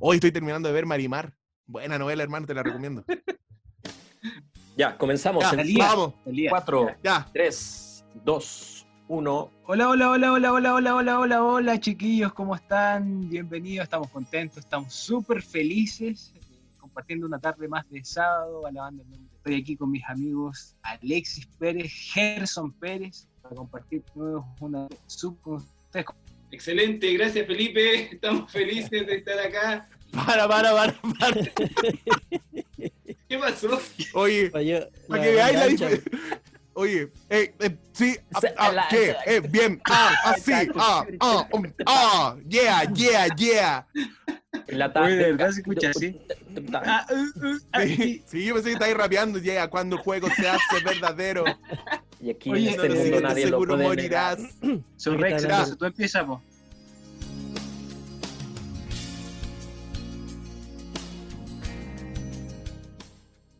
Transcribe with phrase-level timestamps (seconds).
[0.00, 1.32] Hoy estoy terminando de ver Marimar.
[1.66, 3.04] Buena novela, hermano, te la recomiendo.
[4.76, 5.42] Ya, comenzamos.
[5.42, 6.14] Ya, en vamos.
[6.48, 7.28] 4, Ya.
[7.32, 9.50] 3, 2, 1.
[9.66, 13.28] Hola, hola, hola, hola, hola, hola, hola, hola, hola, chiquillos, ¿cómo están?
[13.28, 16.40] Bienvenidos, estamos contentos, estamos súper felices, eh,
[16.78, 19.28] compartiendo una tarde más de sábado, alabando el nombre.
[19.36, 25.54] Estoy aquí con mis amigos Alexis Pérez, Gerson Pérez, para compartir nuevos una sub con
[25.54, 26.06] ustedes.
[26.50, 27.94] Excelente, gracias Felipe.
[28.12, 29.88] Estamos felices de estar acá.
[30.12, 31.40] Para, para, para, para.
[33.28, 33.80] ¿Qué pasó?
[34.14, 36.10] Oye, para que veáis la diferencia.
[36.78, 39.16] Oye, eh, eh, sí, ah, ah, ¿qué?
[39.26, 43.84] Eh, bien, ah, así, ah, ah, um, ah, yeah, yeah, yeah.
[44.68, 45.16] En la Oye, tarde.
[45.16, 46.20] ¿de verdad se escucha así?
[46.72, 48.22] Ah, uh, uh, ah, Sí, sí.
[48.26, 51.44] sí, yo pensé que estáis rapeando, yeah, cuando el juego se hace verdadero.
[52.20, 54.38] Y aquí Oye, en No este lo mundo nadie lo seguro puede morirás.
[54.38, 54.80] negar.
[54.96, 56.40] Son entonces tú empiezas, po.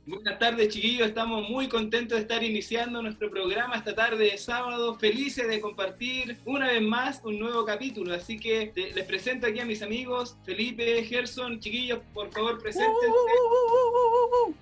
[0.08, 1.08] Buenas tardes, chiquillos.
[1.08, 4.94] Estamos muy contentos de estar iniciando nuestro programa esta tarde de sábado.
[4.94, 8.14] Felices de compartir una vez más un nuevo capítulo.
[8.14, 11.60] Así que te- les presento aquí a mis amigos Felipe, Gerson.
[11.60, 13.06] Chiquillos, por favor, preséntense.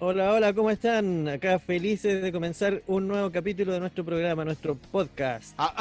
[0.01, 1.29] Hola, hola, ¿cómo están?
[1.29, 5.55] Acá felices de comenzar un nuevo capítulo de nuestro programa, nuestro podcast.
[5.59, 5.73] Ah,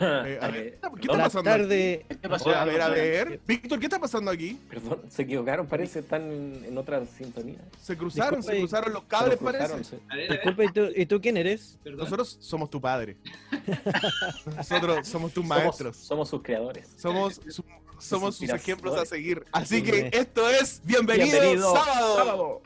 [0.26, 1.50] eh, a ver, ¿qué está pasando?
[1.50, 2.04] tarde.
[2.08, 2.50] ¿Qué pasó?
[2.50, 2.58] aquí?
[2.58, 3.40] A ver, a ver.
[3.46, 4.58] Víctor, ¿qué está pasando aquí?
[4.68, 7.58] Perdón, se equivocaron, parece, están en, otra sintonía.
[7.80, 8.68] Se cruzaron, se Disculpe.
[8.68, 9.96] cruzaron los cables, lo cruzaron, parece.
[9.96, 10.02] sí.
[10.08, 11.78] Ver, Disculpa, ¿y tú, ¿y tú quién eres?
[11.82, 12.00] perdón.
[12.00, 13.16] Nosotros somos tu padre.
[14.56, 15.96] Nosotros somos tus maestros.
[15.96, 16.88] somos sus creadores.
[16.96, 17.64] Somos, su-
[17.98, 19.44] somos sus ejemplos a seguir.
[19.52, 19.82] Así Sí.
[19.82, 22.62] que esto es Bienvenido, Bienvenido sábado.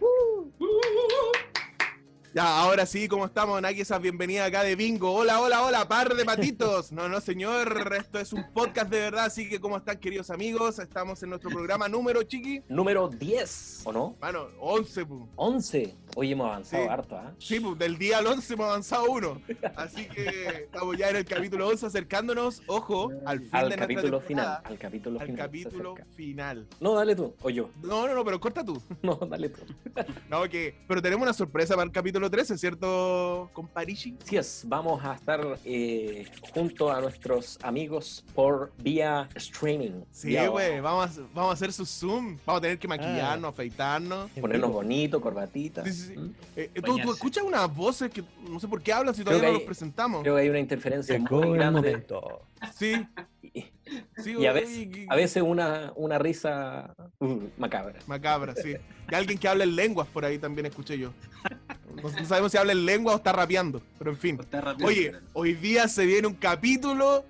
[2.32, 3.60] Ya, ahora sí, ¿cómo estamos?
[3.60, 5.12] Naki, esa bienvenida acá de Bingo.
[5.12, 6.92] Hola, hola, hola, par de patitos.
[6.92, 10.78] No, no, señor, esto es un podcast de verdad, así que ¿cómo están, queridos amigos?
[10.78, 12.62] Estamos en nuestro programa número, chiqui.
[12.68, 14.16] Número 10, ¿o no?
[14.20, 15.28] Bueno, 11, pu.
[15.34, 15.96] 11.
[16.16, 16.88] Hoy hemos avanzado Sí.
[16.88, 17.32] harto, ¿ah?
[17.38, 19.40] Sí, pues del día al 11 hemos avanzado uno.
[19.76, 24.20] Así que estamos ya en el capítulo 11 acercándonos, ojo, al fin Al de capítulo
[24.20, 24.60] final.
[24.64, 25.46] Al capítulo Al final.
[25.46, 26.66] capítulo final.
[26.80, 27.70] No, dale tú, o yo.
[27.82, 28.80] No, no, no, pero corta tú.
[29.02, 29.62] No, dale tú.
[30.28, 34.16] No, que, pero tenemos una sorpresa para el capítulo 13, ¿cierto, comparishi?
[34.22, 40.02] Así es, vamos a estar eh, junto a nuestros amigos por vía streaming.
[40.12, 42.36] Sí, güey, vamos, a- vamos a hacer su Zoom.
[42.46, 43.50] Vamos a tener que maquillarnos, Ah.
[43.50, 44.30] afeitarnos.
[44.40, 45.84] Ponernos bonito, corbatita.
[45.84, 46.16] Sí, sí.
[46.16, 46.34] ¿Mm?
[46.56, 49.40] Eh, tú, tú escuchas unas voces que no sé por qué hablan si Creo todavía
[49.48, 50.22] que no hay- los presentamos.
[50.22, 51.80] Creo que hay una interferencia Llegó muy grande.
[51.80, 52.42] momento.
[52.76, 52.94] Sí,
[53.42, 53.64] Y,
[54.22, 57.98] sí, y a veces, y- a veces una, una risa uh, macabra.
[58.06, 58.74] Macabra, sí.
[59.10, 61.12] Y alguien que habla en lenguas por ahí también escuché yo.
[61.96, 64.38] No, no sabemos si habla en lengua o está rapeando, pero en fin.
[64.50, 64.86] Rápido.
[64.88, 67.24] Oye, hoy día se viene un capítulo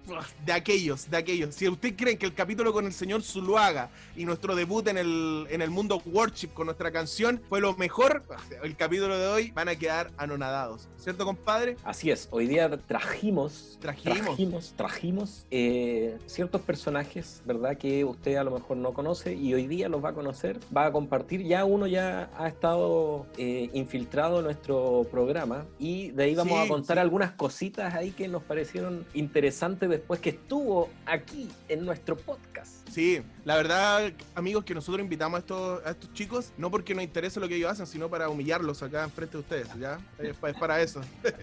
[0.45, 1.55] de aquellos, de aquellos.
[1.55, 5.47] Si ustedes creen que el capítulo con el señor Zuluaga y nuestro debut en el,
[5.51, 8.23] en el mundo worship con nuestra canción fue lo mejor,
[8.63, 10.89] el capítulo de hoy van a quedar anonadados.
[10.99, 11.77] ¿Cierto, compadre?
[11.85, 14.27] Así es, hoy día trajimos, Trajimos.
[14.27, 17.77] trajimos, trajimos, eh, ciertos personajes, ¿verdad?
[17.79, 20.87] Que usted a lo mejor no conoce y hoy día los va a conocer, va
[20.87, 21.43] a compartir.
[21.43, 26.65] Ya uno ya ha estado eh, infiltrado en nuestro programa y de ahí vamos Sí,
[26.65, 27.01] a contar sí.
[27.01, 32.87] algunas cositas ahí que nos parecieron interesantes después que estuvo aquí en nuestro podcast.
[32.91, 37.05] Sí, la verdad, amigos, que nosotros invitamos a estos, a estos chicos, no porque nos
[37.05, 39.99] interese lo que ellos hacen, sino para humillarlos acá enfrente de ustedes, ¿ya?
[40.19, 41.01] Es, pa- es para eso.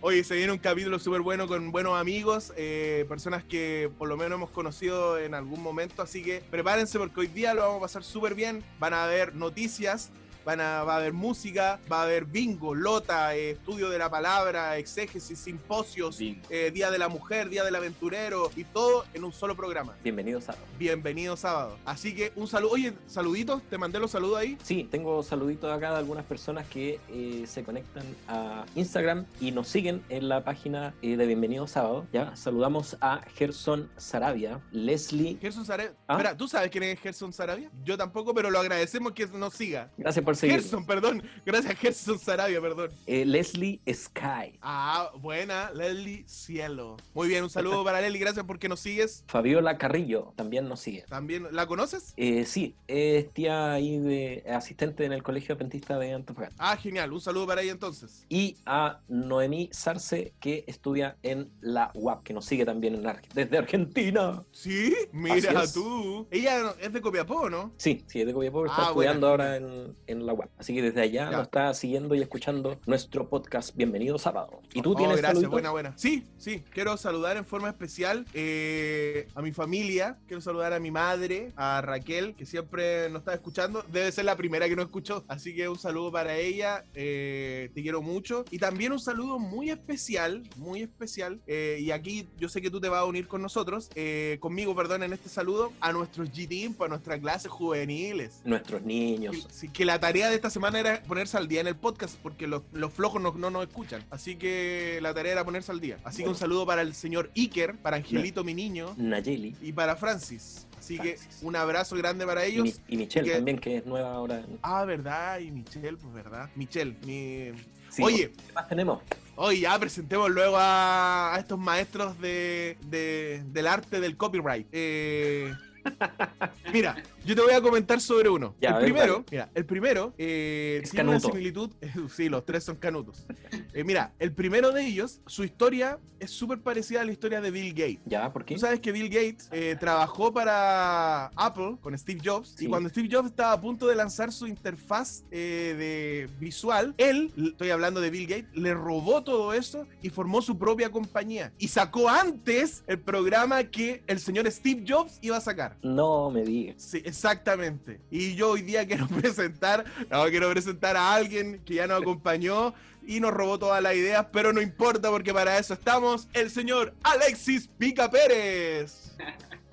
[0.00, 4.16] Oye, se viene un capítulo súper bueno con buenos amigos, eh, personas que por lo
[4.18, 7.80] menos hemos conocido en algún momento, así que prepárense porque hoy día lo vamos a
[7.82, 10.10] pasar súper bien, van a haber noticias,
[10.44, 14.10] van a, va a haber música, va a haber bingo, lota, eh, estudio de la
[14.10, 19.32] palabra, exégesis, simposios, eh, Día de la Mujer, Día del Aventurero y todo en un
[19.32, 19.94] solo programa.
[20.02, 20.56] Bienvenidos a...
[20.78, 21.78] Bienvenido sábado.
[21.84, 22.72] Así que un saludo.
[22.72, 24.58] Oye, saluditos, te mandé los saludos ahí.
[24.62, 29.68] Sí, tengo saluditos acá de algunas personas que eh, se conectan a Instagram y nos
[29.68, 32.06] siguen en la página de Bienvenido Sábado.
[32.12, 35.38] Ya saludamos a Gerson Sarabia, Leslie.
[35.40, 35.94] Gerson Sarabia.
[36.08, 36.14] ¿Ah?
[36.14, 37.70] Espera, ¿tú sabes quién es Gerson Sarabia?
[37.84, 39.90] Yo tampoco, pero lo agradecemos que nos siga.
[39.96, 41.22] Gracias por Gerson, perdón.
[41.46, 42.90] Gracias, Gerson Sarabia, perdón.
[43.06, 44.58] Eh, Leslie Sky.
[44.62, 46.96] Ah, buena, Leslie Cielo.
[47.14, 49.24] Muy bien, un saludo para Leslie, gracias porque nos sigues.
[49.28, 51.02] Fabiola Carrillo también nos sigue.
[51.08, 52.12] También, ¿la conoces?
[52.16, 56.56] Eh, sí, es tía ahí de asistente en el Colegio Adventista de Antofagasta.
[56.58, 58.24] Ah, genial, un saludo para ella entonces.
[58.28, 63.04] Y a Noemí Sarce, que estudia en la UAP, que nos sigue también en
[63.34, 64.42] desde Argentina.
[64.50, 66.26] Sí, mira tú.
[66.30, 67.72] Ella es de Copiapó, ¿no?
[67.76, 69.44] Sí, sí, es de Copiapó, está Ah, estudiando buena.
[69.44, 70.48] ahora en, en la web.
[70.58, 71.36] Así que desde allá Ya.
[71.36, 74.60] nos está siguiendo y escuchando nuestro podcast Bienvenido Sábado.
[74.72, 75.52] ¿Y tú Oh, tienes gracias, saluditos?
[75.52, 75.92] buena, buena.
[75.96, 80.90] Sí, sí, quiero saludar en forma especial eh, a mi familia, quiero saludar a mi
[80.90, 85.24] madre, a Raquel, que siempre nos está escuchando, debe ser la primera que nos escuchó,
[85.28, 88.44] así que un saludo para ella, eh, te quiero mucho.
[88.50, 92.80] Y también un saludo muy especial, muy especial, eh, y aquí yo sé que tú
[92.80, 96.74] te vas a unir con nosotros, eh, conmigo, perdón, en este saludo, a nuestros G-Team,
[96.74, 98.40] para nuestras clases juveniles.
[98.44, 99.46] Nuestros niños.
[99.60, 102.46] Que, que la tarea de esta semana era ponerse al día en el podcast porque
[102.46, 104.02] los, los flojos no, no nos escuchan.
[104.10, 105.98] Así que la tarea era ponerse al día.
[106.04, 109.56] Así que un saludo para el señor Iker, para Angelito, mi niño, Nayeli.
[109.60, 110.66] y para Francis.
[110.78, 111.26] Así Francis.
[111.40, 112.80] que un abrazo grande para ellos.
[112.88, 114.44] Y Michelle que- también, que es nueva ahora.
[114.62, 116.48] Ah, verdad, y Michelle, pues verdad.
[116.54, 117.50] Michelle, mi...
[117.90, 119.02] Sí, Oye, ¿Qué más tenemos?
[119.36, 124.66] Oye, ya presentemos luego a, a estos maestros de, de- del arte del copyright.
[124.72, 125.52] Eh,
[126.72, 128.54] mira, yo te voy a comentar sobre uno.
[128.60, 129.24] Ya, el ver, primero, dale.
[129.30, 131.28] mira, el primero eh, tiene una canuto.
[131.32, 131.70] similitud.
[132.14, 133.26] sí, los tres son canutos.
[133.72, 137.50] Eh, mira, el primero de ellos, su historia es súper parecida a la historia de
[137.50, 138.00] Bill Gates.
[138.06, 138.32] ¿Ya?
[138.32, 138.54] ¿Por qué?
[138.54, 142.66] Tú sabes que Bill Gates eh, trabajó para Apple con Steve Jobs Sí.
[142.66, 147.32] y cuando Steve Jobs estaba a punto de lanzar su interfaz eh, de visual, él,
[147.36, 151.68] estoy hablando de Bill Gates, le robó todo eso y formó su propia compañía y
[151.68, 155.76] sacó antes el programa que el señor Steve Jobs iba a sacar.
[155.82, 156.76] No me digas.
[156.82, 158.00] Sí, exactamente.
[158.10, 162.74] Y yo hoy día quiero presentar, no, quiero presentar a alguien que ya nos acompañó
[163.06, 166.94] y nos robó todas las ideas, pero no importa porque para eso estamos, el señor
[167.02, 169.12] Alexis Pica Pérez.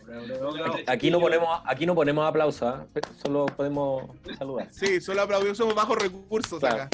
[0.88, 2.86] Aquí no ponemos, aquí no ponemos aplausos, ¿ah?
[3.24, 4.68] solo podemos saludar.
[4.72, 6.84] Sí, solo aplaudimos, somos bajos recursos Claro.
[6.84, 6.90] acá.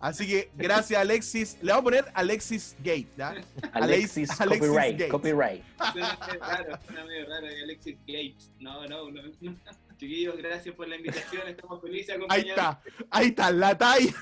[0.00, 1.58] Así que gracias Alexis.
[1.62, 3.34] Le vamos a poner Alexis Gate, ¿ya?
[3.72, 4.92] Alexis, Alexis Copyright.
[4.98, 5.10] Gates.
[5.10, 5.62] Copyright.
[5.92, 8.50] Suena medio raro, suena medio raro de Alexis Gates.
[8.58, 9.20] No, no, no.
[9.98, 11.46] Chiquillos, gracias por la invitación.
[11.46, 12.80] Estamos felices de Ahí está,
[13.10, 14.12] ahí está, la talla,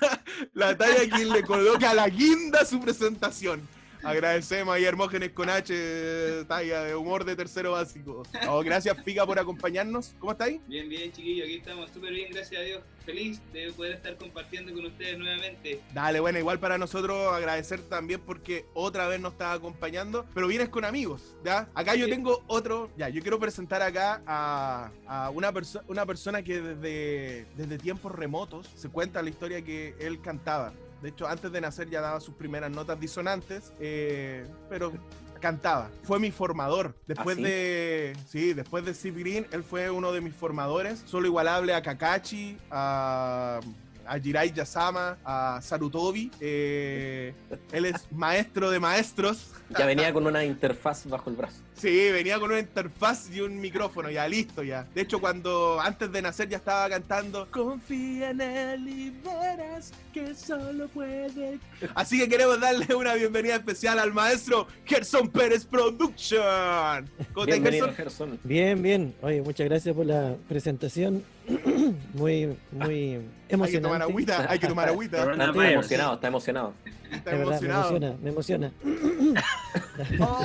[0.53, 3.67] la talla quien le coloca a la guinda su presentación.
[4.03, 8.23] Agradecemos a Hermógenes con H, talla de humor de tercero básico.
[8.49, 10.15] Oh, gracias, Pica, por acompañarnos.
[10.19, 10.61] ¿Cómo estáis?
[10.67, 12.83] Bien, bien, chiquillos, aquí estamos súper bien, gracias a Dios.
[13.05, 15.81] Feliz de poder estar compartiendo con ustedes nuevamente.
[15.93, 20.69] Dale, bueno, igual para nosotros agradecer también porque otra vez nos estás acompañando, pero vienes
[20.69, 21.69] con amigos, ¿ya?
[21.75, 22.11] Acá yo Sí.
[22.13, 27.47] tengo otro, ya, yo quiero presentar acá a, a una, perso- una persona que desde,
[27.57, 30.73] desde tiempos remotos se cuenta la historia que él cantaba.
[31.03, 34.93] De hecho, antes de nacer ya daba sus primeras notas disonantes, eh, pero
[35.41, 35.91] cantaba.
[36.03, 36.95] Fue mi formador.
[37.07, 37.43] Después ¿Ah, sí?
[37.43, 38.17] de.
[38.29, 41.03] Sí, después de Steve Green, él fue uno de mis formadores.
[41.07, 43.61] Solo igualable a Kakashi, a.
[44.07, 46.31] A Jirai Yasama, a Sarutobi.
[46.41, 47.33] eh,
[47.73, 49.53] él es maestro de maestros.
[49.79, 51.63] Ya venía con una interfaz bajo el brazo.
[51.75, 54.85] Sí, venía con una interfaz y un micrófono, ya listo ya.
[54.95, 60.35] De hecho, cuando antes de nacer ya estaba cantando Confía en él y verás que
[60.35, 61.59] solo puede.
[61.95, 67.09] Así que queremos darle una bienvenida especial al maestro Gerson Pérez Production.
[67.33, 68.31] ¿Cómo estás, Bienvenido, Gerson?
[68.31, 68.41] Gerson.
[68.45, 69.15] Bien, bien.
[69.23, 71.23] Oye, muchas gracias por la presentación.
[72.15, 74.03] muy, muy Hay que tomar emocionante.
[74.05, 75.33] agüita, hay que tomar agüita.
[75.33, 76.75] Está emocionado, está emocionado.
[77.13, 78.73] Está me emociona, me emociona.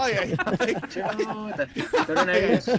[0.02, 0.76] Ay, ay, ay.
[0.90, 1.68] Chuta,
[2.08, 2.72] coronavirus.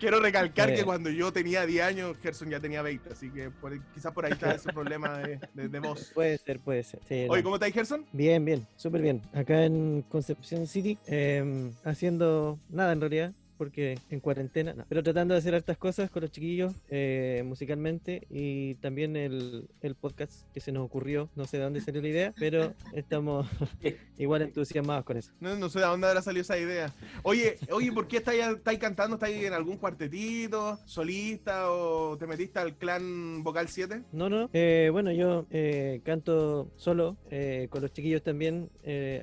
[0.00, 0.74] Quiero recalcar Eh.
[0.74, 4.26] que cuando yo tenía 10 años, Gerson ya tenía 20, así que por- quizás por
[4.26, 6.10] ahí está ese problema de, de- de voz.
[6.12, 6.98] Puede ser, puede ser.
[7.08, 7.42] Sí, Oye.
[7.44, 8.04] ¿cómo estáis, Gerson?
[8.12, 9.22] Bien, bien, súper bien.
[9.32, 13.32] Acá en Concepción City, eh, haciendo nada en realidad,
[13.62, 18.26] porque en cuarentena, no, pero tratando de hacer hartas cosas con los chiquillos eh, musicalmente
[18.28, 22.08] y también el, el podcast que se nos ocurrió, no sé de dónde salió la
[22.08, 23.46] idea, pero estamos
[24.18, 25.30] igual entusiasmados con eso.
[25.38, 26.92] No, no sé de dónde habrá salido esa idea.
[27.22, 29.14] Oye, oye, ¿por qué estáis, estáis cantando?
[29.14, 34.02] ¿Estáis en algún cuartetito, solista o te metiste al clan Vocal 7?
[34.10, 34.50] No, no.
[34.52, 38.70] eh, bueno, yo eh, canto solo, eh, con los chiquillos también,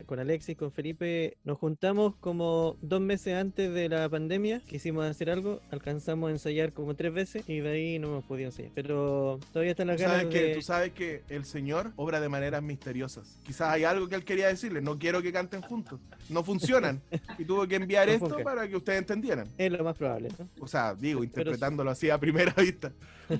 [0.05, 1.36] con Alexis, con Felipe.
[1.43, 4.28] Nos juntamos como dos meses antes de la pandemia,
[4.67, 8.48] quisimos hacer algo, alcanzamos a ensayar como tres veces y de ahí no hemos podido
[8.50, 8.71] ensayar.
[8.75, 10.55] Pero todavía están las Tú ganas sabes, que, de...
[10.55, 13.39] tú sabes que el Señor obra de maneras misteriosas.
[13.43, 16.00] Quizás hay algo que él quería decirle, no quiero que canten juntos.
[16.29, 17.01] No funcionan.
[17.39, 19.48] Y tuvo que enviar No esto para que ustedes entendieran.
[19.57, 20.48] Es lo más probable, ¿no?
[20.59, 22.91] O sea, digo, interpretándolo así a primera vista.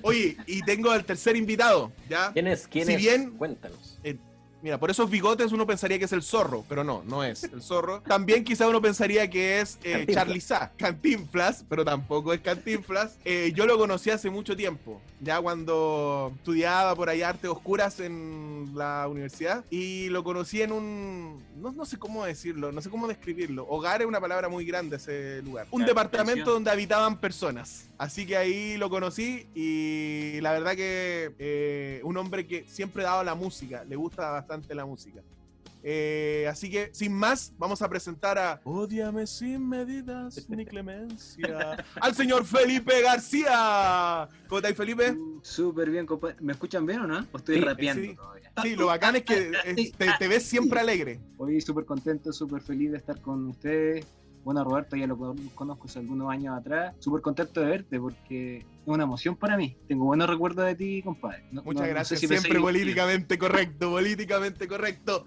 [0.02, 2.32] Oye, y tengo al tercer invitado, ¿ya?
[2.34, 2.68] ¿Quién es?
[2.68, 2.98] ¿Quién Si es?
[3.00, 4.00] bien- Cuéntanos.
[4.62, 7.62] Mira, por esos bigotes uno pensaría que es el zorro, pero no, no es el
[7.62, 8.02] zorro.
[8.02, 10.06] También quizá uno pensaría que es eh.
[10.14, 13.18] Charlie Sa, Cantinflas, pero tampoco es Cantinflas.
[13.24, 18.72] Eh, yo lo conocí hace mucho tiempo, ya cuando estudiaba por ahí artes oscuras en
[18.76, 23.08] la universidad y lo conocí en un, no, no sé cómo decirlo, no sé cómo
[23.08, 23.66] describirlo.
[23.70, 25.68] Hogar es una palabra muy grande ese lugar.
[25.72, 26.54] Un Claro, departamento pensión.
[26.56, 27.86] donde habitaban personas.
[27.98, 33.08] Así que ahí lo conocí y la verdad que eh, un hombre que siempre ha
[33.12, 35.22] dado la música, le gusta bastante la música.
[35.82, 42.14] Eh, así que, sin más, vamos a presentar a Odiame sin medidas ni clemencia al
[42.16, 44.28] señor Felipe García.
[44.50, 45.12] ¿Cómo estáis, Felipe?
[45.12, 46.36] Uh, Súper bien, compadre.
[46.42, 47.26] ¿Me escuchan bien o no?
[47.32, 48.16] ¿O estoy Sí, rapeando sí.
[48.16, 48.52] todavía?
[48.62, 51.22] Sí, lo bacán es que eh, te, te ves siempre alegre.
[51.38, 54.06] Hoy súper contento, súper feliz de estar con ustedes.
[54.44, 56.96] Bueno, Roberto ya lo con- conozco hace algunos años atrás.
[57.00, 59.76] Súper contento de verte porque es una emoción para mí.
[59.88, 61.44] Tengo buenos recuerdos de ti, compadre.
[61.52, 62.20] No- Muchas no- no sé gracias.
[62.22, 65.26] si siempre políticamente correcto, políticamente correcto.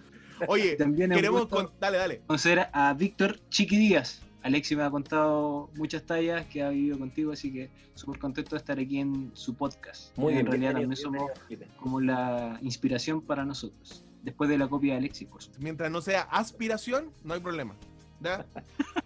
[0.48, 1.46] Oye, También queremos...
[1.46, 2.20] con- Dale, dale.
[2.26, 4.22] conocer a Víctor Chiqui Díaz.
[4.42, 8.56] Alexi me ha contado muchas tallas que ha vivido contigo, así que súper contento de
[8.56, 10.18] estar aquí en su podcast.
[10.18, 10.46] Muy bien.
[10.46, 11.30] en realidad también somos
[11.76, 14.04] como la inspiración para nosotros.
[14.24, 15.62] Después de la copia de Alexi, por supuesto.
[15.62, 17.76] Mientras no sea aspiración, no hay problema.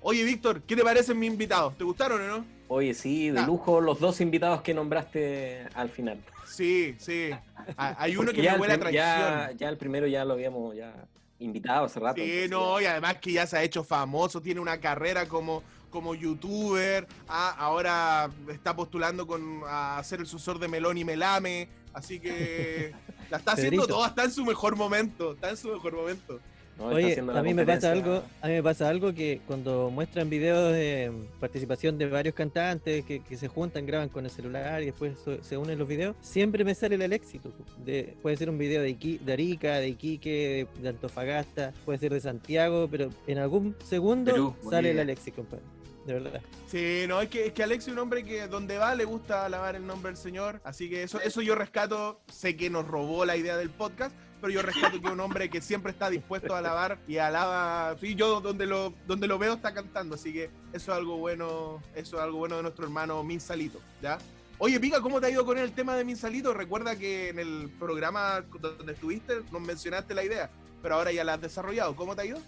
[0.00, 1.76] Oye, Víctor, ¿qué te parecen mis invitados?
[1.76, 2.44] ¿Te gustaron o no?
[2.68, 3.46] Oye, sí, de Ah.
[3.46, 6.22] lujo los dos invitados que nombraste al final.
[6.46, 7.30] Sí, sí.
[7.76, 9.58] Hay uno Porque que me el huele a ya, traición.
[9.58, 10.92] ya el primero ya lo habíamos ya
[11.38, 12.16] invitado hace rato.
[12.16, 15.26] Sí, entonces no, ya- y además que ya se ha hecho famoso, tiene una carrera
[15.26, 21.04] como, como youtuber, ah, ahora está postulando con, a ser el sucesor de Melón y
[21.04, 22.92] Melame, así que
[23.30, 23.86] la está haciendo Pedrito.
[23.98, 26.40] todo, está en su mejor momento, está en su mejor momento.
[26.78, 30.28] No, Oye, a mí me pasa algo, a mí me pasa algo que cuando muestran
[30.28, 34.86] videos de participación de varios cantantes que, que se juntan, graban con el celular y
[34.86, 37.50] después so- se unen los videos, siempre me sale el éxito.
[37.84, 41.98] De, puede ser un video de, Iqui- de Arica, de Iquique, de, de Antofagasta, puede
[41.98, 44.98] ser de Santiago, pero en algún segundo Perú, sale el.
[44.98, 45.62] Alexi, compadre.
[46.06, 46.40] De verdad.
[46.68, 49.44] Sí, no, es que, es que Alex es un hombre que donde va le gusta
[49.44, 53.24] alabar el nombre del Señor, así que eso, eso yo rescato, sé que nos robó
[53.24, 56.58] la idea del podcast, pero yo rescato que un hombre que siempre está dispuesto a
[56.58, 60.92] alabar y alaba, sí, yo donde lo, donde lo veo está cantando, así que eso
[60.92, 64.18] es algo bueno, eso es algo bueno de nuestro hermano Minsalito, ¿ya?
[64.58, 66.54] Oye, Pica, ¿cómo te ha ido con el tema de Minsalito?
[66.54, 70.50] Recuerda que en el programa donde estuviste nos mencionaste la idea,
[70.82, 72.38] pero ahora ya la has desarrollado, ¿cómo te ha ido?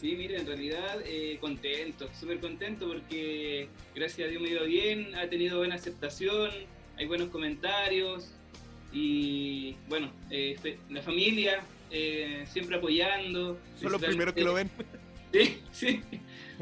[0.00, 4.64] Sí, mira, en realidad eh, contento, súper contento porque gracias a Dios me ha ido
[4.64, 6.50] bien, ha tenido buena aceptación,
[6.96, 8.32] hay buenos comentarios
[8.92, 13.58] y bueno, eh, fe- la familia eh, siempre apoyando.
[13.80, 14.70] Son los primeros que lo ven.
[15.32, 16.02] Sí, sí.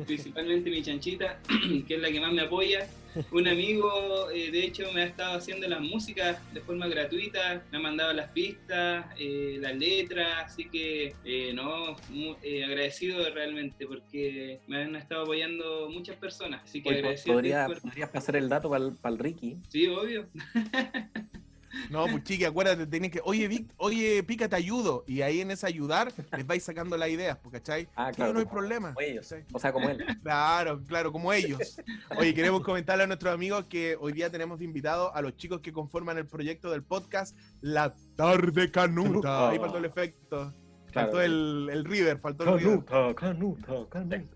[0.07, 1.41] Principalmente mi chanchita,
[1.89, 2.89] que es la que más me apoya.
[3.33, 7.79] Un amigo, eh, de hecho, me ha estado haciendo las músicas de forma gratuita, me
[7.79, 13.89] ha mandado las pistas, eh, las letras, así que, eh, no, mu- eh, agradecido realmente
[13.89, 16.63] porque me han estado apoyando muchas personas.
[16.63, 17.35] Así que Oye, agradecido.
[17.35, 18.85] podría- por- podrías pasar el dato para
[19.15, 19.57] el, Ricky.
[19.69, 20.29] Sí, obvio.
[21.91, 25.05] No, pues chiqui, acuérdate, tenés que, oye, Vic, oye, Pica, te ayudo.
[25.07, 27.89] Y ahí en ese ayudar les vais sacando las ideas, pues, ¿cachai?
[27.97, 28.33] Ah, claro.
[28.33, 28.95] no hay como- problema.
[28.95, 29.35] como ellos.
[29.53, 29.99] O sea, como él.
[30.23, 31.81] Claro, claro, como ellos.
[32.19, 35.61] Oye, queremos comentarle a nuestros amigos que hoy día tenemos de invitado a los chicos
[35.61, 39.50] que conforman el proyecto del podcast La Tarde Canuta.
[39.50, 40.53] Ahí faltó el efecto.
[40.93, 41.21] Faltó Claro.
[41.23, 42.85] el, el River, faltó el River.
[42.85, 44.27] Canuta, canuta, canuta.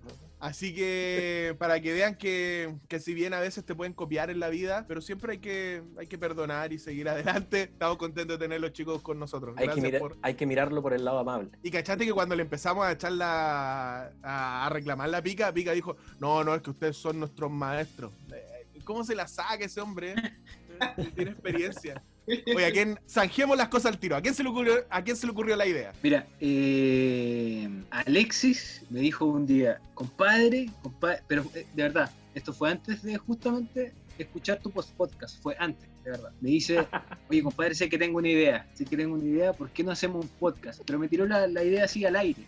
[0.44, 4.40] Así que para que vean que, que si bien a veces te pueden copiar en
[4.40, 7.62] la vida, pero siempre hay que, hay que perdonar y seguir adelante.
[7.62, 9.54] Estamos contentos de tener los chicos con nosotros.
[9.56, 11.48] Hay que, Gracias mira- por, hay que mirarlo por el lado amable.
[11.62, 14.12] Y cachate que cuando le empezamos a echar la.
[14.22, 18.12] a, a reclamar la pica, pica dijo: No, no, es que ustedes son nuestros maestros.
[18.30, 20.14] Eh, ¿Cómo se la saca ese hombre?
[21.16, 22.02] Tiene experiencia.
[22.26, 22.98] Oye, ¿a quién?
[23.08, 24.16] Zanjemos las cosas al tiro.
[24.16, 25.92] ¿A quién se le ocurrió, a quién se le ocurrió la idea?
[26.02, 32.70] Mira, eh, Alexis me dijo un día, compadre, compadre, pero eh, de verdad, esto fue
[32.70, 36.32] antes de justamente escuchar tu podcast, fue antes, de verdad.
[36.40, 36.86] Me dice,
[37.30, 39.90] oye, compadre, sé que tengo una idea, sé que tengo una idea, ¿por qué no
[39.90, 40.80] hacemos un podcast?
[40.86, 42.44] Pero me tiró la, la idea así al aire,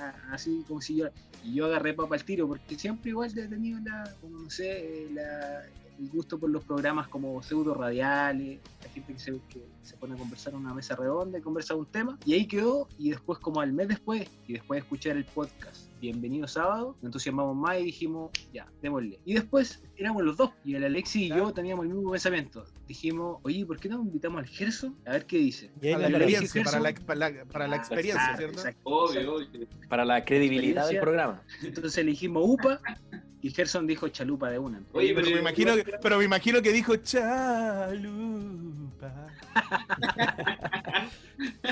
[0.00, 1.08] ah, así como si yo,
[1.44, 5.04] y yo agarré papa al tiro, porque siempre igual he tenido la, como no sé,
[5.04, 5.62] eh, la,
[5.98, 10.14] el gusto por los programas como pseudo radiales, la gente que se, que se pone
[10.14, 13.38] a conversar en una mesa redonda y conversa un tema, y ahí quedó, y después
[13.38, 17.80] como al mes después, y después de escuchar el podcast Bienvenido Sábado, nos entusiasmamos más
[17.80, 19.18] y dijimos, ya, démosle.
[19.24, 22.64] Y después éramos los dos, y el Alexi y yo teníamos el mismo pensamiento.
[22.86, 24.94] Dijimos, oye, ¿por qué no invitamos al Gerson?
[25.06, 25.70] A ver qué dice.
[25.82, 28.58] Y ahí Para la experiencia, para la, para la- para la experiencia, Exacto, ¿cierto?
[28.60, 28.80] exacto.
[28.84, 29.66] Obvio, obvio.
[29.88, 31.42] Para la credibilidad del programa.
[31.62, 32.80] Entonces le dijimos UPA,
[33.42, 34.80] y Gerson dijo chalupa de una.
[34.92, 37.98] Oye, Pero me, imagino, que- pero me imagino que dijo Chalupa.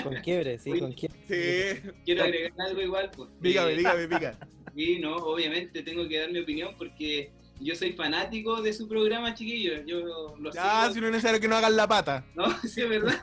[0.02, 0.80] Con quiebre, sí, Oye.
[0.80, 1.18] con quiebre.
[1.28, 1.90] Sí.
[2.04, 3.10] Quiero agregar algo igual.
[3.16, 3.28] Pues.
[3.40, 4.38] Dígame, dígame, pica.
[4.74, 7.30] Sí, no, obviamente tengo que dar mi opinión porque
[7.60, 9.80] yo soy fanático de su programa, chiquillos.
[9.86, 10.94] Yo lo Ya, sigo.
[10.94, 12.24] si no es necesario que no hagan la pata.
[12.34, 13.20] No, sí, es verdad.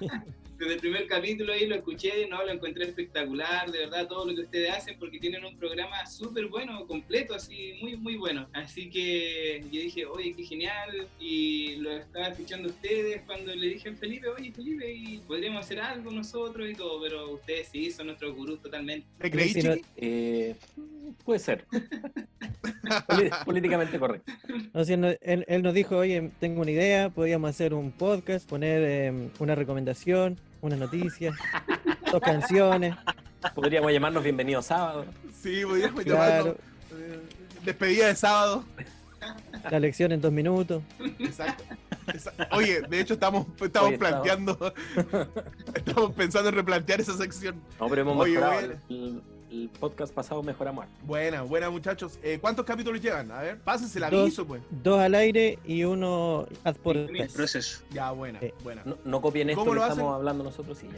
[0.64, 4.34] Desde el primer capítulo ahí lo escuché, no, lo encontré espectacular, de verdad, todo lo
[4.34, 8.48] que ustedes hacen, porque tienen un programa súper bueno, completo, así, muy, muy bueno.
[8.54, 13.68] Así que yo dije, oye, qué genial, y lo estaba escuchando a ustedes cuando le
[13.68, 17.92] dije a Felipe, oye, Felipe, y podríamos hacer algo nosotros y todo, pero ustedes sí
[17.92, 19.06] son nuestros gurús totalmente.
[19.20, 19.76] ¿Te creí, no-?
[19.98, 20.56] Eh,
[21.26, 21.66] puede ser.
[23.46, 24.32] Políticamente correcto.
[24.74, 27.92] No, si él, no- él- él nos dijo, oye, tengo una idea, podríamos hacer un
[27.92, 31.34] podcast, poner eh, una recomendación, una noticia,
[32.12, 32.96] dos canciones.
[33.54, 35.06] Podríamos llamarnos Bienvenidos Sábado.
[35.42, 36.58] Sí, podríamos Claro, llamarlo.
[36.92, 37.20] eh,
[37.66, 38.64] Despedida de sábado.
[39.70, 40.82] la lección en dos minutos.
[41.20, 41.64] Exacto.
[42.52, 44.74] Oye, de hecho estamos, estamos Oye, planteando,
[45.76, 47.62] estamos pensando en replantear esa sección.
[47.80, 48.38] No, pero hemos Oye.
[48.90, 49.22] El,
[49.54, 50.86] el podcast pasado mejoramos.
[50.86, 50.96] harto.
[51.06, 52.18] Buena, buena muchachos.
[52.24, 53.32] Eh, ¿Cuántos capítulos llevan?
[53.32, 54.22] A ver, pásense el Dos.
[54.22, 54.62] aviso, pues.
[54.72, 57.36] Dos al aire y uno ad podcast.
[57.36, 57.84] Proceso.
[57.92, 58.52] Ya, buena, Sí.
[58.64, 58.82] buena.
[58.86, 60.16] No, no copien esto ¿Cómo que lo estamos hacen?
[60.16, 60.94] hablando nosotros y ya.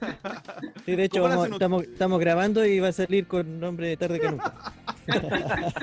[0.86, 3.58] Sí, de hecho, ¿Cómo lo vamos- hacen estamos, estamos grabando y va a salir con
[3.58, 4.72] nombre de tarde que nunca.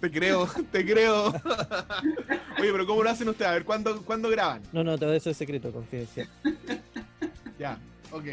[0.00, 1.28] Te creo, te creo.
[2.60, 3.50] Oye, pero ¿cómo lo hacen ustedes?
[3.50, 4.60] A ver, ¿cuándo, ¿cuándo graban?
[4.72, 6.28] No, no, todo eso es secreto, confidencial.
[7.58, 7.78] Ya,
[8.10, 8.24] ok,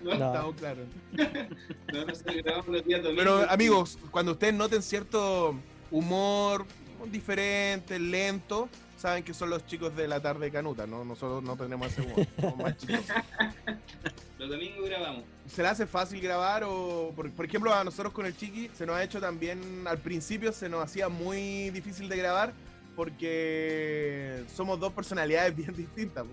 [0.04, 0.26] No, No.
[0.26, 0.86] estamos claros.
[1.12, 3.14] no, los días domingos.
[3.16, 5.54] Pero amigos, cuando ustedes noten cierto
[5.90, 6.64] humor
[7.10, 11.04] diferente, lento, saben que son los chicos de la tarde canuta, ¿no?
[11.04, 13.00] Nosotros no tenemos ese humor, somos más chicos.
[14.38, 15.24] Los domingos grabamos.
[15.46, 18.86] ¿Se le hace fácil grabar o, por, por ejemplo, a nosotros con el Chiqui se
[18.86, 22.54] nos ha hecho también, al principio se nos hacía muy difícil de grabar
[22.96, 26.24] porque somos dos personalidades bien distintas.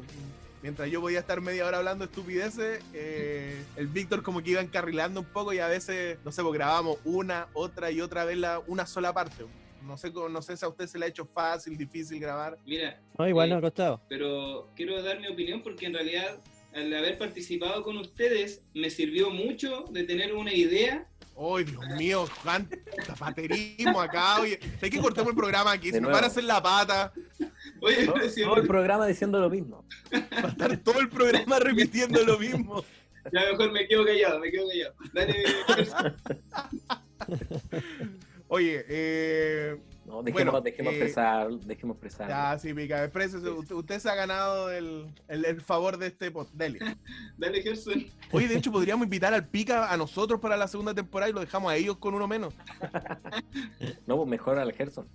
[0.67, 5.21] Mientras yo podía estar media hora hablando estupideces, eh, el Víctor como que iba encarrilando
[5.21, 8.59] un poco y a veces, no sé, pues grabamos una, otra y otra vez la,
[8.67, 9.45] una sola parte.
[9.86, 12.57] No sé, no sé si a usted se le ha hecho fácil, difícil grabar.
[12.65, 13.51] Mira, No, igual Sí.
[13.53, 14.01] nos ha costado.
[14.09, 16.38] pero quiero dar mi opinión porque en realidad
[16.75, 21.07] al haber participado con ustedes me sirvió mucho de tener una idea.
[21.39, 22.25] ¡Ay, Dios mío!
[22.43, 22.67] Juan,
[23.05, 24.59] zapaterismo acá, oye.
[24.81, 27.13] Hay que cortemos el programa aquí, De se nos van a hacer la pata.
[27.81, 28.05] Oye,
[28.43, 29.86] Todo, el programa diciendo lo mismo.
[30.13, 32.84] Va a estar todo el programa repitiendo lo mismo.
[33.31, 34.93] ya mejor me quedo callado, me quedo callado.
[35.13, 35.46] Dale,
[38.50, 42.29] Oye, eh, No, dejemos, Bueno, dejemos eh, expresar, dejemos expresar.
[42.29, 43.50] ya, sí, pica, exprésese.
[43.50, 46.53] Usted, usted se ha ganado el, el- el favor de este post.
[46.53, 46.79] Dele.
[47.37, 48.05] dale, Gerson.
[48.31, 51.42] Oye, de hecho, podríamos invitar al pica a nosotros para la segunda temporada y lo
[51.42, 52.53] dejamos a ellos con uno menos.
[54.05, 55.07] No, pues mejor al Gerson.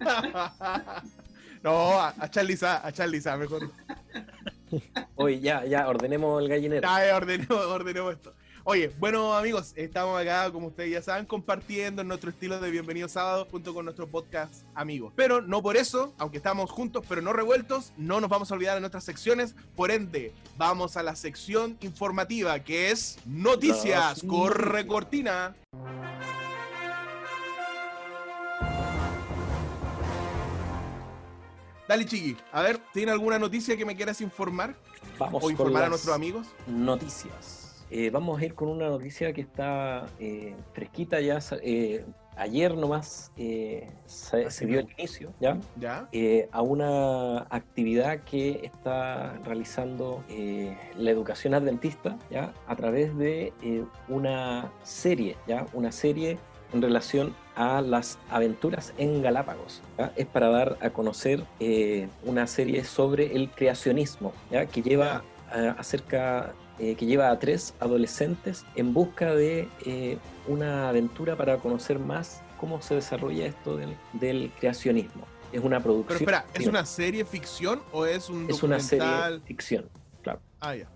[1.62, 3.70] no, a, a Charlie Sa, a Charlie Sa, mejor.
[5.16, 6.82] Oye, ya, ya, ordenemos el gallinero.
[6.82, 8.32] Ya, eh, ordenemos, ordenemos esto.
[8.68, 13.06] Oye, bueno amigos, estamos acá, como ustedes ya saben, compartiendo en nuestro estilo de Bienvenido
[13.06, 15.12] Sábado junto con nuestro podcast amigos.
[15.14, 18.74] Pero no por eso, aunque estamos juntos pero no revueltos, no nos vamos a olvidar
[18.74, 19.54] de nuestras secciones.
[19.76, 24.24] Por ende, vamos a la sección informativa que es Noticias.
[24.26, 25.54] Corre cortina.
[31.88, 32.36] Dale, Chiqui.
[32.52, 34.74] A ver, ¿tiene alguna noticia que me quieras informar?
[35.18, 36.48] Vamos o informar a nuestros amigos.
[36.66, 37.84] Noticias.
[37.90, 41.38] Eh, vamos a ir con una noticia que está eh, fresquita ya.
[41.62, 42.04] eh,
[42.36, 45.56] ayer nomás eh, se, se dio el inicio, ¿ya?
[45.78, 46.08] ¿Ya?
[46.50, 50.24] a una actividad que está realizando
[50.96, 52.52] la educación adventista ¿ya?
[52.66, 53.52] a través de
[54.08, 55.64] una serie, ¿ya?
[55.72, 56.38] una serie
[56.74, 59.82] en relación a las aventuras en Galápagos.
[59.98, 60.12] ¿ya?
[60.16, 64.66] Es para dar a conocer eh, una serie sobre el creacionismo, ¿ya?
[64.66, 70.90] que lleva a, acerca eh, que lleva a tres adolescentes en busca de eh, una
[70.90, 75.24] aventura para conocer más cómo se desarrolla esto del, del creacionismo.
[75.52, 76.18] Es una Pero producción.
[76.18, 79.88] espera, ¿es una serie ficción o es un es una serie ficción.
[80.22, 80.40] Claro.
[80.60, 80.86] Ah, ya.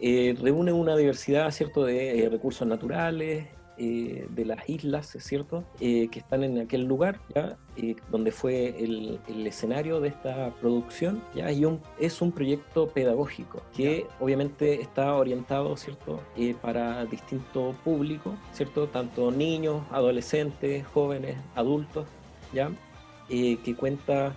[0.00, 3.46] Eh, reúne una diversidad, ¿cierto?, de eh, recursos naturales,
[3.82, 8.30] eh, de las islas, ¿es cierto?, Eh, que están en aquel lugar, ¿ya?, Eh, donde
[8.30, 14.06] fue el, el escenario de esta producción, ¿ya?, y un- es un proyecto pedagógico que
[14.20, 16.20] obviamente está orientado, ¿cierto?,
[16.60, 22.06] para distinto público, ¿cierto?, tanto niños, adolescentes, jóvenes, adultos,
[22.52, 22.70] ¿ya?,
[23.28, 24.34] que cuenta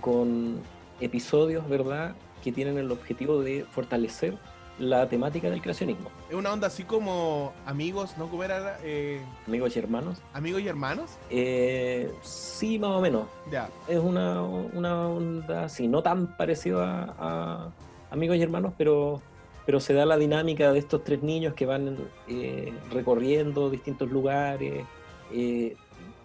[0.00, 0.62] con
[1.00, 4.36] episodios, ¿verdad?, que tienen el objetivo de fortalecer
[4.82, 6.10] la temática del creacionismo.
[6.28, 8.28] Es una onda así como amigos, ¿no?
[8.28, 8.78] ¿Cómo era?
[8.82, 11.12] Eh, Amigos y hermanos, amigos y hermanos.
[11.30, 13.26] eh, sí, más o menos.
[13.50, 13.68] Ya.
[13.86, 17.72] Es una, una onda así, no tan parecido a, a
[18.10, 19.22] Amigos y Hermanos, pero
[19.64, 24.84] pero se da la dinámica de estos tres niños que van eh, recorriendo distintos lugares.
[25.32, 25.76] eh,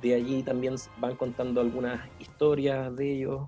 [0.02, 3.41] de allí también van contando algunas historias de ellos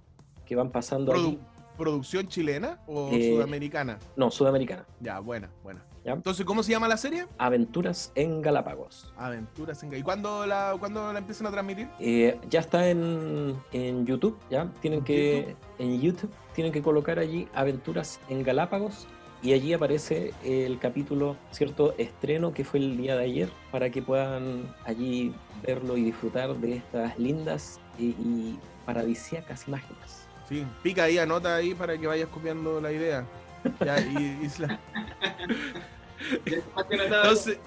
[0.47, 1.39] que van pasando Produ- allí.
[1.79, 3.97] ¿Producción chilena o Eh, sudamericana?
[4.17, 4.85] No, sudamericana.
[4.99, 5.81] Ya, buena, buena.
[6.03, 6.11] ¿ya?
[6.11, 7.25] Entonces, ¿cómo se llama la serie?
[7.37, 9.13] Aventuras en Galápagos.
[9.17, 9.93] Aventuras en...
[9.93, 11.87] ¿Y cuándo la, cuándo la empiezan a transmitir?
[11.99, 17.47] Eh, ya está en, en YouTube, ya tienen que en YouTube tienen que colocar allí
[17.53, 19.07] Aventuras en Galápagos
[19.41, 24.01] y allí aparece el capítulo cierto estreno que fue el día de ayer para que
[24.01, 25.33] puedan allí
[25.65, 30.27] verlo y disfrutar de estas lindas y, y paradisíacas imágenes.
[30.49, 33.25] Sí, pica ahí, anota ahí para que vayas copiando la idea.
[33.85, 34.79] Ya, y, y la-
[36.75, 37.57] Más que notado, Entonces,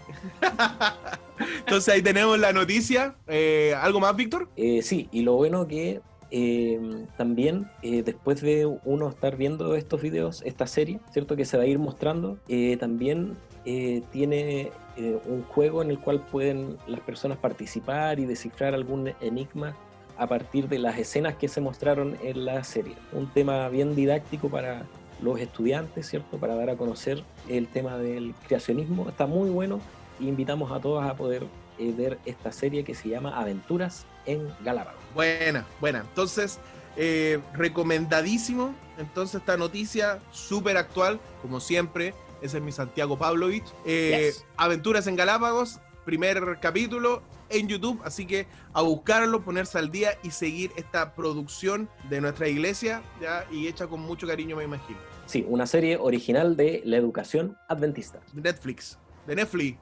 [1.60, 3.14] entonces ahí tenemos la noticia.
[3.28, 4.48] Eh, ¿Algo más, Víctor?
[4.56, 6.80] Eh, sí, y lo bueno que eh,
[7.16, 11.36] también eh, después de uno estar viendo estos videos, esta serie, ¿cierto?
[11.36, 15.98] Que se va a ir mostrando, eh, también eh, tiene eh, un juego en el
[15.98, 19.76] cual pueden las personas participar y descifrar algún enigma
[20.16, 22.94] a partir de las escenas que se mostraron en la serie.
[23.12, 24.84] Un tema bien didáctico para
[25.20, 26.36] los estudiantes, ¿cierto?
[26.38, 29.08] Para dar a conocer el tema del creacionismo.
[29.08, 29.80] Está muy bueno.
[30.20, 31.44] Invitamos a todos a poder
[31.78, 35.00] eh, ver esta serie que se llama Aventuras en Galápagos.
[35.14, 36.00] Buena, buena.
[36.00, 36.58] Entonces,
[36.96, 38.74] eh, recomendadísimo.
[38.98, 42.14] Entonces, esta noticia súper actual, como siempre.
[42.42, 43.64] Ese es mi Santiago Pavlovich.
[43.86, 44.44] Eh, Yes.
[44.56, 47.22] Aventuras en Galápagos, primer capítulo
[47.52, 48.00] en YouTube.
[48.04, 53.46] Así que a buscarlo, ponerse al día y seguir esta producción de nuestra iglesia, ya,
[53.50, 54.98] y hecha con mucho cariño, me imagino.
[55.26, 58.20] Sí, una serie original de la educación adventista.
[58.32, 58.98] De Netflix.
[59.26, 59.78] De Netflix.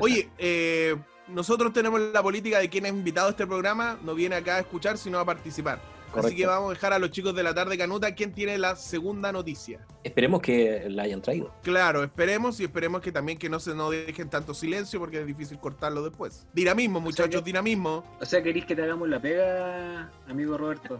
[0.00, 0.96] Oye, eh,
[1.28, 4.60] nosotros tenemos la política de quien es invitado a este programa, no viene acá a
[4.60, 5.80] escuchar, sino a participar.
[6.20, 8.76] Así que vamos a dejar a los chicos de la tarde canuta quién tiene la
[8.76, 9.86] segunda noticia.
[10.04, 11.52] Esperemos que la hayan traído.
[11.62, 15.26] Claro, esperemos y esperemos que también que no se nos dejen tanto silencio porque es
[15.26, 16.46] difícil cortarlo después.
[16.52, 18.04] Dinamismo, muchachos, que- dinamismo.
[18.20, 20.98] O sea, ¿queréis que te hagamos la pega, amigo Roberto?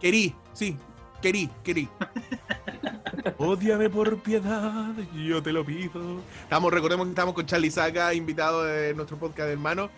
[0.00, 0.76] Querí, sí,
[1.20, 1.88] querí, querí.
[3.38, 6.20] Ódiame por piedad, yo te lo pido.
[6.42, 9.90] Estamos, recordemos que estamos con Charlie Saca, invitado de nuestro podcast de hermano.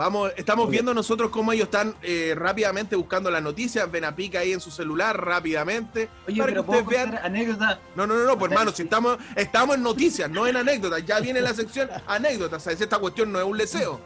[0.00, 3.92] Vamos, estamos viendo nosotros cómo ellos están eh, rápidamente buscando las noticias.
[3.92, 6.08] Ven a pica ahí en su celular rápidamente.
[6.26, 7.22] Oye, para que pero ¿puedo ustedes vean.
[7.22, 7.78] anécdota?
[7.94, 11.04] No, no, no, no, pues hermano, si estamos, estamos en noticias, no en anécdotas.
[11.04, 12.62] Ya viene la sección anécdotas.
[12.62, 12.80] ¿sabes?
[12.80, 14.00] Esta cuestión no es un leseo.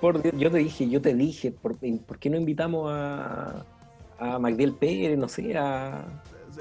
[0.00, 3.64] Por Dios, yo te dije, yo te dije, ¿por, por qué no invitamos a,
[4.18, 6.04] a Magdiel Pérez, no sé, a,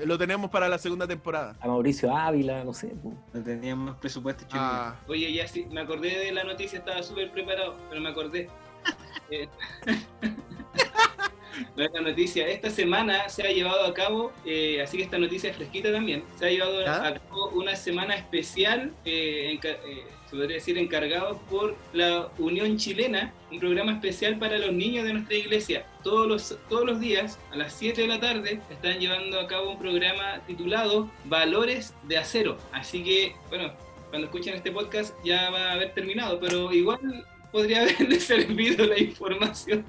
[0.06, 1.56] Lo tenemos para la segunda temporada.
[1.60, 2.94] a Mauricio Ávila, no sé?
[3.34, 4.60] No teníamos presupuesto, chicos.
[4.62, 8.50] Ah, Oye, ya sí, me acordé de la noticia, estaba súper preparado, pero me acordé.
[9.30, 9.48] Eh,
[11.76, 15.56] la noticia, esta semana se ha llevado a cabo, eh, así que esta noticia es
[15.56, 17.08] fresquita también, se ha llevado ¿Ya?
[17.08, 22.78] a cabo una semana especial, eh, enca- eh, se podría decir encargado por la Unión
[22.78, 25.86] Chilena, un programa especial para los niños de nuestra iglesia.
[26.04, 29.72] Todos los, todos los días, a las 7 de la tarde, están llevando a cabo
[29.72, 32.58] un programa titulado Valores de Acero.
[32.72, 33.74] Así que, bueno,
[34.10, 39.00] cuando escuchen este podcast ya va a haber terminado, pero igual podría haberle servido la
[39.00, 39.86] información.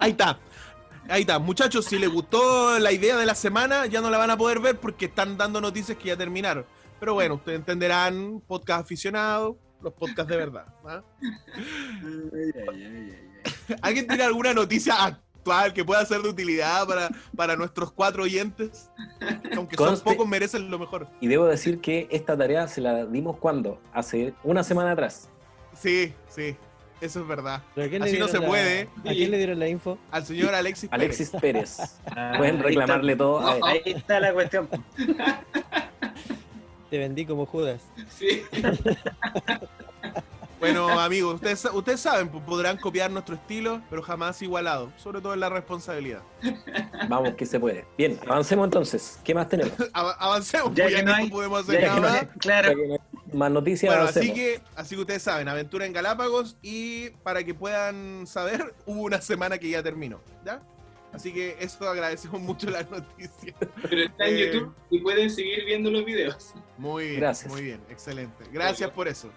[0.00, 0.40] ahí está.
[1.08, 1.38] Ahí está.
[1.38, 4.58] Muchachos, si les gustó la idea de la semana, ya no la van a poder
[4.58, 6.66] ver porque están dando noticias que ya terminaron.
[7.02, 10.66] Pero bueno, ustedes entenderán, podcast aficionado, los podcasts de verdad.
[10.86, 11.02] ¿ah?
[13.82, 18.88] ¿Alguien tiene alguna noticia actual que pueda ser de utilidad para, para nuestros cuatro oyentes?
[19.56, 21.08] Aunque son pocos, merecen lo mejor.
[21.20, 23.80] Y debo decir que esta tarea se la dimos cuando?
[23.92, 25.28] Hace una semana atrás.
[25.74, 26.54] Sí, sí,
[27.00, 27.64] eso es verdad.
[27.74, 28.88] ¿Pero a quién le Así no dieron se la- puede.
[29.04, 29.98] ¿A quién le dieron la info?
[30.12, 31.04] Al señor Alexis Pérez.
[31.04, 31.78] Alexis Pérez.
[32.06, 33.62] Ah, Pueden reclamarle todo a él.
[33.64, 34.68] Ahí está la cuestión.
[36.92, 37.80] Te vendí como Judas.
[38.10, 38.42] Sí.
[40.60, 45.40] Bueno, amigos, ustedes, ustedes saben, podrán copiar nuestro estilo, pero jamás igualado, sobre todo en
[45.40, 46.20] la responsabilidad.
[47.08, 47.84] Vamos, que se puede.
[47.98, 49.18] Bien, avancemos entonces.
[49.24, 49.72] ¿Qué más tenemos?
[49.92, 52.68] Av- avancemos, Ya que no hay- no podemos Ya hacer que nada no- claro.
[52.68, 53.92] Ya que no hay Más noticias.
[53.92, 58.72] Bueno, así que, así que ustedes saben, aventura en Galápagos y para que puedan saber,
[58.86, 60.62] hubo una semana que ya terminó, ¿ya?
[61.12, 63.56] Así que eso agradecemos mucho las noticias.
[63.90, 64.46] Pero está en Eh.
[64.52, 66.54] YouTube y pueden seguir viendo los videos.
[66.82, 67.50] Muy bien, Gracias.
[67.52, 68.44] muy bien, excelente.
[68.52, 69.30] Gracias por eso.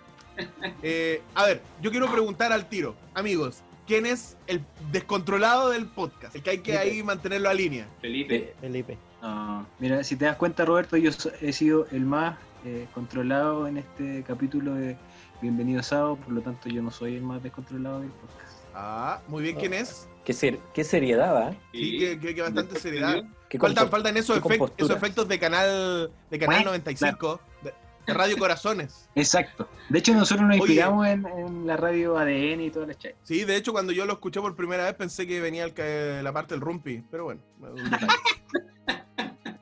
[0.81, 6.35] Eh, a ver, yo quiero preguntar al tiro, amigos, ¿quién es el descontrolado del podcast?
[6.35, 7.87] El que hay que ahí mantenerlo a línea.
[8.01, 8.35] Felipe.
[8.35, 8.97] Eh, Felipe.
[9.21, 13.77] No, mira, si te das cuenta, Roberto, yo he sido el más eh, controlado en
[13.77, 14.97] este capítulo de
[15.41, 18.51] Bienvenido Sábado, por lo tanto yo no soy el más descontrolado del podcast.
[18.73, 20.07] Ah, muy bien, ¿quién es?
[20.25, 21.55] qué, ser- qué seriedad, ¿ah?
[21.71, 23.23] Sí, que, que- que bastante seriedad.
[23.49, 27.39] Qué Faltan, esos, efect- efectos de canal de canal Bueno, 95.
[27.63, 27.73] De-
[28.07, 29.09] de Radio Corazones.
[29.15, 29.67] Exacto.
[29.89, 33.17] De hecho, nosotros nos inspiramos en, en la radio ADN y todas las chayas.
[33.23, 36.31] Sí, de hecho, cuando yo lo escuché por primera vez pensé que venía el la
[36.31, 37.41] parte del rumpi, pero bueno.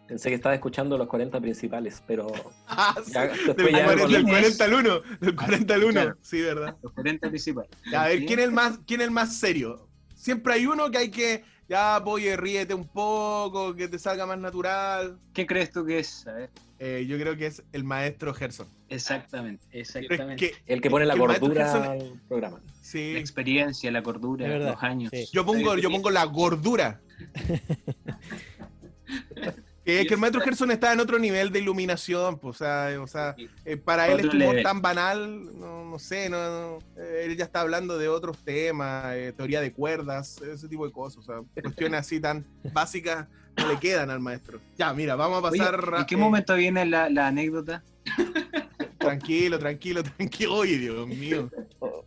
[0.08, 2.28] Pensé que estaba escuchando los 40 principales, pero
[2.68, 3.36] Ah, sí, ya, Del,
[3.72, 4.58] ya cuarenta- con- del ¿Quién es?
[4.58, 6.18] 40 al 1, del 40 al 1, claro.
[6.22, 6.76] sí, ¿verdad?
[6.84, 7.72] Los 40 principales.
[7.96, 9.88] A ver, ¿quién es, el más, ¿quién es el más serio?
[10.16, 14.38] Siempre hay uno que hay que, ya, oye, ríete un poco, que te salga más
[14.38, 15.18] natural.
[15.34, 16.28] ¿Qué crees tú que es?
[16.28, 16.50] A ver.
[16.80, 18.68] Eh, yo creo que es el maestro Gerson.
[18.90, 20.52] Exactamente, es exactamente.
[20.52, 22.60] que, el que pone la gordura Gerson- al programa.
[22.82, 25.10] sí, La experiencia, la cordura, los años.
[25.14, 25.28] sí.
[25.32, 27.00] yo pongo, yo pongo la gordura.
[29.84, 33.02] Que es que el maestro Gerson está en otro nivel de iluminación, pues, o sea,
[33.02, 34.64] o sea eh, para él level.
[34.64, 39.14] tan banal, no, no sé, no, no, eh, él ya está hablando de otros temas,
[39.16, 43.68] eh, teoría de cuerdas, ese tipo de cosas, o sea, cuestiones así tan básicas no
[43.68, 44.60] le quedan al maestro.
[44.78, 45.94] Ya, mira, vamos a Oye, pasar...
[45.98, 47.84] ¿En qué eh, momento viene la, la anécdota?
[48.98, 50.56] Tranquilo, tranquilo, tranquilo.
[50.56, 51.50] Oye, Dios mío.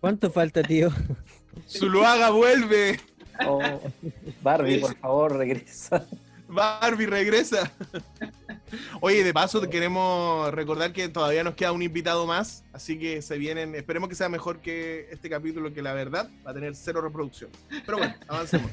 [0.00, 0.90] ¿Cuánto falta, tío?
[1.68, 2.98] Zuluaga vuelve.
[3.46, 3.60] Oh,
[4.42, 6.06] Barbie, por favor, regresa.
[6.48, 7.70] Barbie regresa.
[9.00, 13.22] Oye, de paso te queremos recordar que todavía nos queda un invitado más, así que
[13.22, 16.74] se vienen, esperemos que sea mejor que este capítulo, que la verdad va a tener
[16.74, 17.50] cero reproducción.
[17.84, 18.70] Pero bueno, avancemos.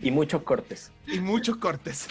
[0.00, 0.90] Y muchos cortes.
[1.06, 2.08] Y muchos cortes.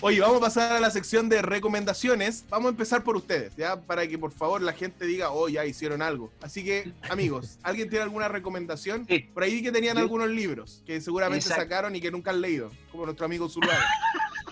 [0.00, 2.44] Oye, vamos a pasar a la sección de recomendaciones.
[2.48, 3.80] Vamos a empezar por ustedes, ¿ya?
[3.80, 6.30] Para que por favor la gente diga, oh, ya hicieron algo.
[6.42, 9.06] Así que, amigos, ¿alguien tiene alguna recomendación?
[9.08, 9.20] Sí.
[9.34, 11.62] Por ahí vi que tenían Yo- algunos libros que seguramente Exacto.
[11.64, 13.84] sacaron y que nunca han leído, como nuestro amigo Zuluaga.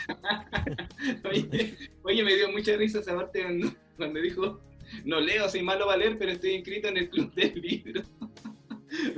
[1.25, 4.61] Oye, oye, me dio mucha risa esa parte cuando, cuando dijo,
[5.05, 8.03] no leo, soy malo para leer, pero estoy inscrito en el club del libro.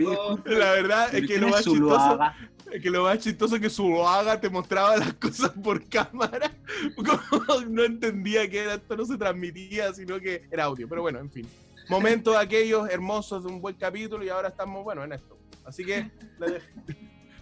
[0.06, 2.20] Oh, La verdad es que ¿Quién lo más chistoso
[2.72, 6.52] es que lo más chistoso que Zuluaga te mostraba las cosas por cámara.
[6.94, 10.88] Como no entendía que era, esto no se transmitía, sino que era audio.
[10.88, 11.46] Pero bueno, en fin.
[11.88, 15.36] Momentos aquellos hermosos de un buen capítulo y ahora estamos, bueno, en esto.
[15.64, 16.62] Así que le dej-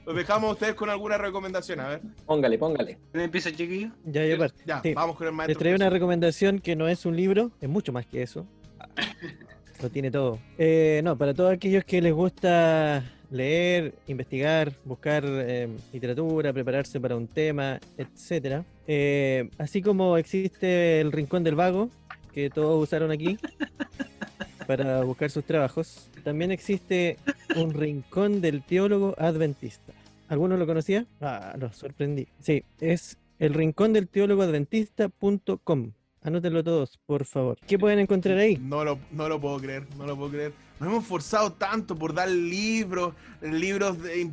[0.06, 1.80] los dejamos a ustedes con alguna recomendación.
[1.80, 2.98] A ver, Póngale, póngale.
[3.12, 3.90] ¿Quién empieza, chiquillo?
[4.04, 4.60] Ya, yo parto.
[4.66, 4.94] ya, Sí.
[4.94, 5.58] vamos con el Les maestro.
[5.58, 8.46] traigo una recomendación que no es un libro, es mucho más que eso.
[9.82, 10.38] Lo tiene todo.
[10.58, 17.16] Eh, no, para todos aquellos que les gusta leer, investigar, buscar eh, literatura, prepararse para
[17.16, 18.64] un tema, etcétera.
[18.86, 21.88] Eh, así como existe el Rincón del Vago,
[22.32, 23.36] que todos usaron aquí
[24.66, 27.18] para buscar sus trabajos, también existe
[27.56, 29.92] un Rincón del Teólogo Adventista.
[30.32, 31.04] ¿Alguno lo conocía?
[31.20, 32.26] Ah, lo sorprendí.
[32.40, 35.92] Sí, es el rincón del teólogo adventista.com.
[36.22, 37.58] Anótenlo todos, por favor.
[37.66, 38.56] ¿Qué pueden encontrar ahí?
[38.56, 40.54] No lo, no lo puedo creer, no lo puedo creer.
[40.80, 44.30] Nos hemos forzado tanto por dar libros, libros de...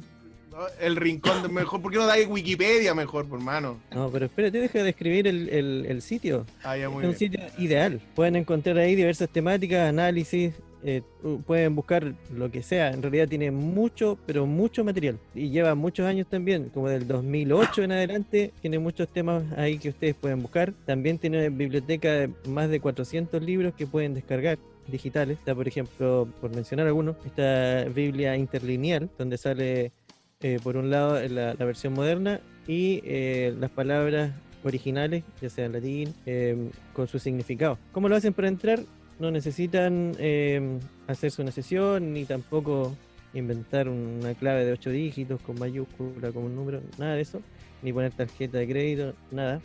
[0.79, 1.81] El rincón de mejor.
[1.81, 3.79] ¿Por qué no da Wikipedia mejor, por mano?
[3.93, 6.45] No, pero espérate, deja de escribir el, el- el sitio.
[6.63, 7.19] Ah, ya, muy es un bien.
[7.19, 8.01] sitio ideal.
[8.15, 10.53] Pueden encontrar ahí diversas temáticas, análisis.
[10.81, 11.01] eh,
[11.45, 12.91] pueden buscar lo que sea.
[12.91, 15.17] En realidad tiene mucho, pero mucho material.
[15.35, 18.53] Y lleva muchos años también, como del 2008 en adelante.
[18.61, 20.71] Tiene muchos temas ahí que ustedes pueden buscar.
[20.85, 24.57] También tiene biblioteca de más de 400 libros que pueden descargar
[24.87, 25.37] digitales.
[25.37, 29.91] Está, por ejemplo, por mencionar algunos, esta Biblia interlineal, donde sale
[30.41, 34.31] eh, por un lado la, la versión moderna y eh, las palabras
[34.63, 37.77] originales, ya sea en latín, eh, con su significado.
[37.91, 38.79] ¿Cómo lo hacen para entrar?
[39.19, 42.95] No necesitan eh, hacerse una sesión ni tampoco
[43.33, 47.41] inventar una clave de 8 dígitos con mayúscula, con un número, nada de eso,
[47.81, 49.59] ni poner tarjeta de crédito, nada.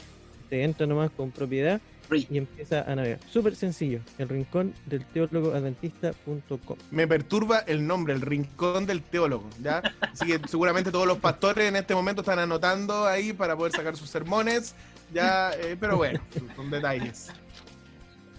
[0.51, 1.81] Te entra nomás con propiedad.
[2.12, 3.19] Y empieza a navegar.
[3.31, 6.77] Súper sencillo, el rincón del teólogo adventista.com.
[6.90, 9.83] me perturba el nombre, el rincón del teólogo, ¿ya?
[10.01, 13.97] Así que seguramente todos los pastores en este momento están anotando ahí para poder sacar
[13.97, 14.75] sus sermones,
[15.12, 16.21] ya, eh, pero bueno,
[16.57, 17.29] son detalles.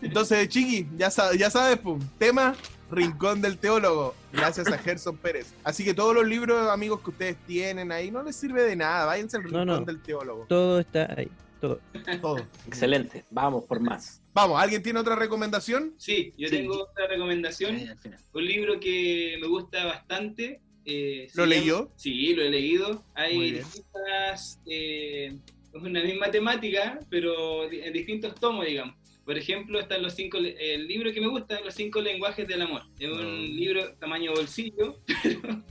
[0.01, 2.53] Entonces, Chiqui, ya, sa- ya sabes, pum, tema
[2.91, 5.53] Rincón del Teólogo, gracias a Gerson Pérez.
[5.63, 9.05] Así que todos los libros, amigos, que ustedes tienen ahí, no les sirve de nada,
[9.05, 9.79] váyanse al No, Rincón no.
[9.81, 11.29] del Teólogo, Todo está ahí,
[11.61, 11.79] todo.
[12.21, 12.47] todo.
[12.67, 13.23] Excelente.
[13.31, 14.21] Vamos por más.
[14.33, 15.93] Vamos, ¿alguien tiene otra recomendación?
[15.97, 16.57] Sí, yo Sí.
[16.57, 17.77] tengo otra recomendación,
[18.33, 20.61] un libro que me gusta bastante.
[20.87, 21.91] eh, ¿Lo llama- leyó?
[21.95, 23.03] Sí, lo he leído.
[23.15, 25.35] Hay distintas, eh,
[25.73, 28.95] es una misma temática, pero en distintos tomos, digamos.
[29.25, 32.83] Por ejemplo, están los cinco, el libro que me gusta, Los cinco lenguajes del amor.
[32.99, 33.55] Es un Mm.
[33.55, 35.63] libro tamaño bolsillo, pero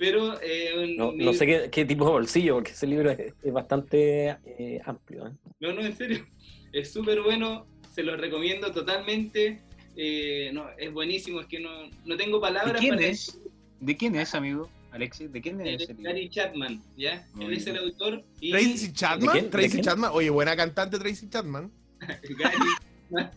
[0.00, 3.52] eh, un No, no sé qué, qué tipo de bolsillo, porque ese libro es, es
[3.52, 5.26] bastante eh, amplio.
[5.26, 5.32] ¿eh?
[5.60, 6.26] No, no, en serio.
[6.72, 9.60] Es súper bueno, se lo recomiendo totalmente.
[9.96, 11.70] eh, no, es buenísimo, es que no,
[12.04, 13.38] no tengo ¿De palabras quién para es?
[13.80, 14.70] ¿De quién es, amigo?
[14.92, 15.88] Alexis, ¿de quién de es?
[15.98, 17.24] Gary Chapman, ¿ya?
[17.34, 19.44] Muy Él es el autor y Tracy Chapman, quién?
[19.44, 19.82] ¿De Tracy quién?
[19.84, 21.70] Chapman, oye, buena cantante Tracy Chapman.
[22.38, 23.28] Gary,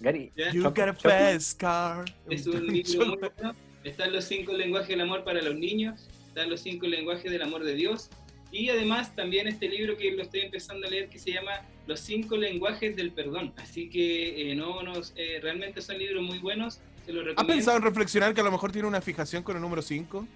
[0.00, 0.52] Gary, ¿ya?
[0.52, 2.04] You got a fast car.
[2.28, 3.54] Es un libro muy bueno.
[3.84, 7.62] Están los cinco lenguajes del amor para los niños, están los cinco lenguajes del amor
[7.64, 8.08] de Dios.
[8.50, 11.52] Y además también este libro que lo estoy empezando a leer que se llama
[11.86, 13.52] Los cinco lenguajes del perdón.
[13.56, 16.78] Así que eh, no, no, eh, realmente son libros muy buenos.
[17.04, 17.54] Se los ¿Has recomiendo.
[17.54, 20.26] pensado en reflexionar que a lo mejor tiene una fijación con el número 5?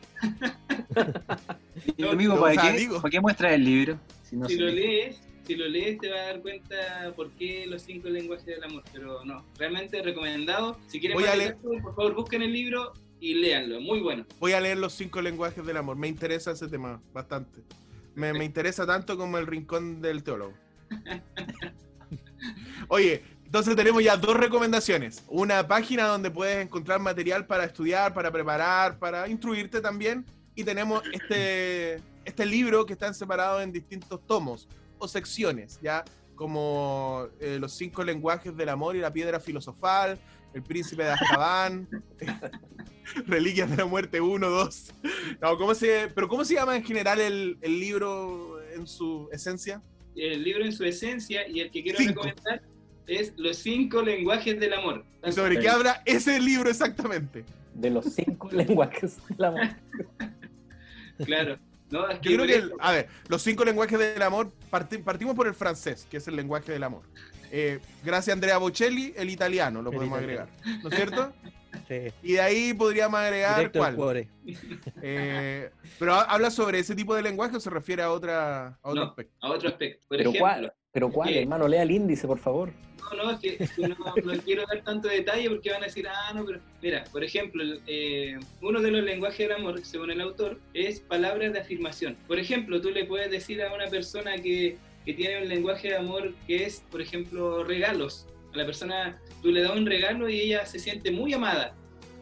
[1.96, 3.98] Y, No, amigo, no, ¿para, o sea, qué, digo- ¿para qué muestras el libro?
[4.24, 4.74] Si no si lo lee?
[4.74, 8.64] lees, si lo lees te vas a dar cuenta por qué los cinco lenguajes del
[8.64, 8.82] amor.
[8.92, 10.78] Pero no, realmente recomendado.
[10.88, 13.80] Si quieren Voy a más leer- por favor busquen el libro y léanlo.
[13.80, 14.24] Muy bueno.
[14.38, 15.96] Voy a leer los cinco lenguajes del amor.
[15.96, 17.62] Me interesa ese tema bastante.
[18.14, 20.54] Me, me interesa tanto como el rincón del teólogo.
[22.88, 25.22] Oye, entonces tenemos ya dos recomendaciones.
[25.28, 30.24] Una página donde puedes encontrar material para estudiar, para preparar, para instruirte también.
[30.54, 36.04] Y tenemos este, este libro que están separados en distintos tomos o secciones, ¿ya?
[36.34, 40.18] Como eh, los cinco lenguajes del amor y la piedra filosofal,
[40.58, 41.88] el príncipe de Azkaban,
[43.26, 44.94] Reliquias de la Muerte 1, 2.
[45.40, 49.80] No, ¿cómo se, pero ¿cómo se llama en general el, el libro en su esencia?
[50.16, 52.22] El libro en su esencia y el que quiero Cinco.
[52.24, 52.62] recomendar
[53.06, 55.04] es Los cinco lenguajes del amor.
[55.26, 57.44] ¿Y sobre qué habla ese libro exactamente?
[57.74, 59.68] de los cinco lenguajes del amor.
[61.24, 61.58] Claro.
[61.90, 65.34] No, es Yo creo que, el- a ver, los cinco lenguajes del amor, parti- partimos
[65.36, 67.02] por el francés, que es el lenguaje del amor.
[67.50, 70.48] Eh, gracias Andrea Bocelli, el italiano, lo El podemos italiano.
[70.62, 70.82] agregar.
[70.82, 71.32] ¿No es cierto?
[71.86, 73.94] Sí, Y de ahí podríamos agregar directo cuál.
[73.94, 74.28] cuore.
[75.02, 78.88] Eh, pero ha- habla sobre ese tipo de lenguaje o se refiere a otra a
[78.88, 79.08] otro No.
[79.08, 79.34] aspecto.
[79.40, 80.04] a otro aspecto.
[80.08, 81.40] Por Pero ejemplo, cuál, pero cuál, ¿qué?
[81.42, 82.72] hermano, lea el índice, por favor.
[82.98, 85.86] No, no, es que, es que no, no quiero dar tanto detalle porque van a
[85.86, 90.10] decir, ah, no, pero mira, por ejemplo, eh, uno de los lenguajes del amor, según
[90.10, 92.16] el autor, es palabras de afirmación.
[92.26, 94.76] Por ejemplo, tú le puedes decir a una persona que,
[95.08, 98.26] que tiene un lenguaje de amor que es, por ejemplo, regalos.
[98.52, 101.74] A la persona, tú le das un regalo y ella se siente muy amada,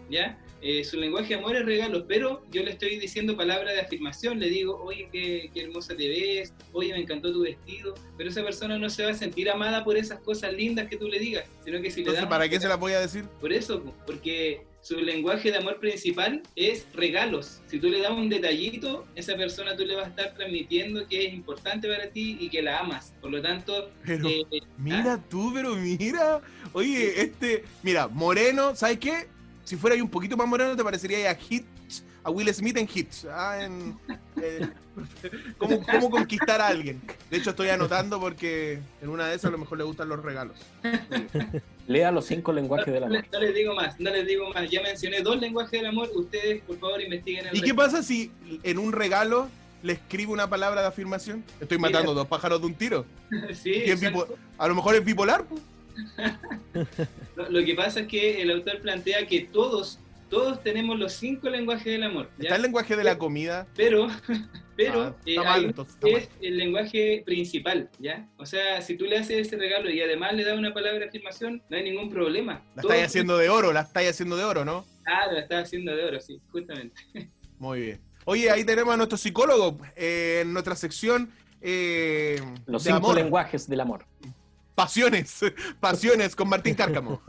[0.09, 0.39] ¿ya?
[0.63, 4.39] Eh, su lenguaje de amor es regalos, pero yo le estoy diciendo palabras de afirmación,
[4.39, 8.45] le digo, oye, qué, qué hermosa te ves, oye, me encantó tu vestido, pero esa
[8.45, 11.45] persona no se va a sentir amada por esas cosas lindas que tú le digas,
[11.65, 12.31] sino que si le Entonces, das...
[12.31, 13.25] ¿para qué se las voy a decir?
[13.41, 17.61] Por eso, po, porque su lenguaje de amor principal es regalos.
[17.67, 21.27] Si tú le das un detallito, esa persona tú le vas a estar transmitiendo que
[21.27, 23.13] es importante para ti y que la amas.
[23.21, 24.45] Por lo tanto, Pero eh,
[24.79, 26.41] Mira tú, pero mira.
[26.73, 29.27] Oye, este, mira, Moreno, ¿sabes qué?
[29.65, 31.65] Si fuera ahí un poquito más moreno, te parecería a Hitch,
[32.23, 33.25] a Will Smith en Hitch.
[33.29, 33.99] Ah, en,
[34.41, 34.69] eh,
[35.59, 37.03] ¿cómo, cómo conquistar a alguien?
[37.29, 40.23] De hecho, estoy anotando porque en una de esas a lo mejor le gustan los
[40.23, 40.57] regalos.
[41.89, 43.23] Lea los cinco lenguajes del no, amor.
[43.23, 44.69] le- no les digo más, no les digo más.
[44.71, 46.11] Ya mencioné dos lenguajes del amor.
[46.15, 48.31] Ustedes, por favor, investiguen el ¿Y qué pasa si
[48.63, 49.49] en un regalo
[49.83, 51.45] le escribo una palabra de afirmación?
[51.61, 51.91] Estoy Mira.
[51.91, 53.05] matando dos pájaros de un tiro.
[53.55, 54.27] Sí, ¿Y es exacto.
[54.27, 55.45] bipo- a lo mejor es bipolar.
[55.45, 55.61] pues.
[57.37, 61.49] Lo, lo que pasa es que el autor plantea que todos, todos tenemos los cinco
[61.49, 62.31] lenguajes del amor.
[62.39, 62.45] ¿ya?
[62.45, 63.67] Está el lenguaje de la comida.
[63.77, 64.09] Pero,
[64.77, 68.29] pero Ah, eh, mal, entonces, es el lenguaje principal, ¿ya?
[68.39, 71.05] O sea, si tú le haces ese regalo y además le das una palabra de
[71.07, 72.63] afirmación, no hay ningún problema.
[72.75, 74.85] La Todos- estáis haciendo de oro, la estáis haciendo de oro, ¿no?
[75.07, 77.01] Ah, la estás haciendo de oro, sí, justamente.
[77.59, 78.01] Muy bien.
[78.25, 81.31] Oye, ahí tenemos a nuestro psicólogo eh, en nuestra sección
[81.63, 84.05] eh, Los cinco amor, lenguajes del amor.
[84.75, 85.41] pasiones,
[85.81, 87.23] pasiones con Martín Cárcamo.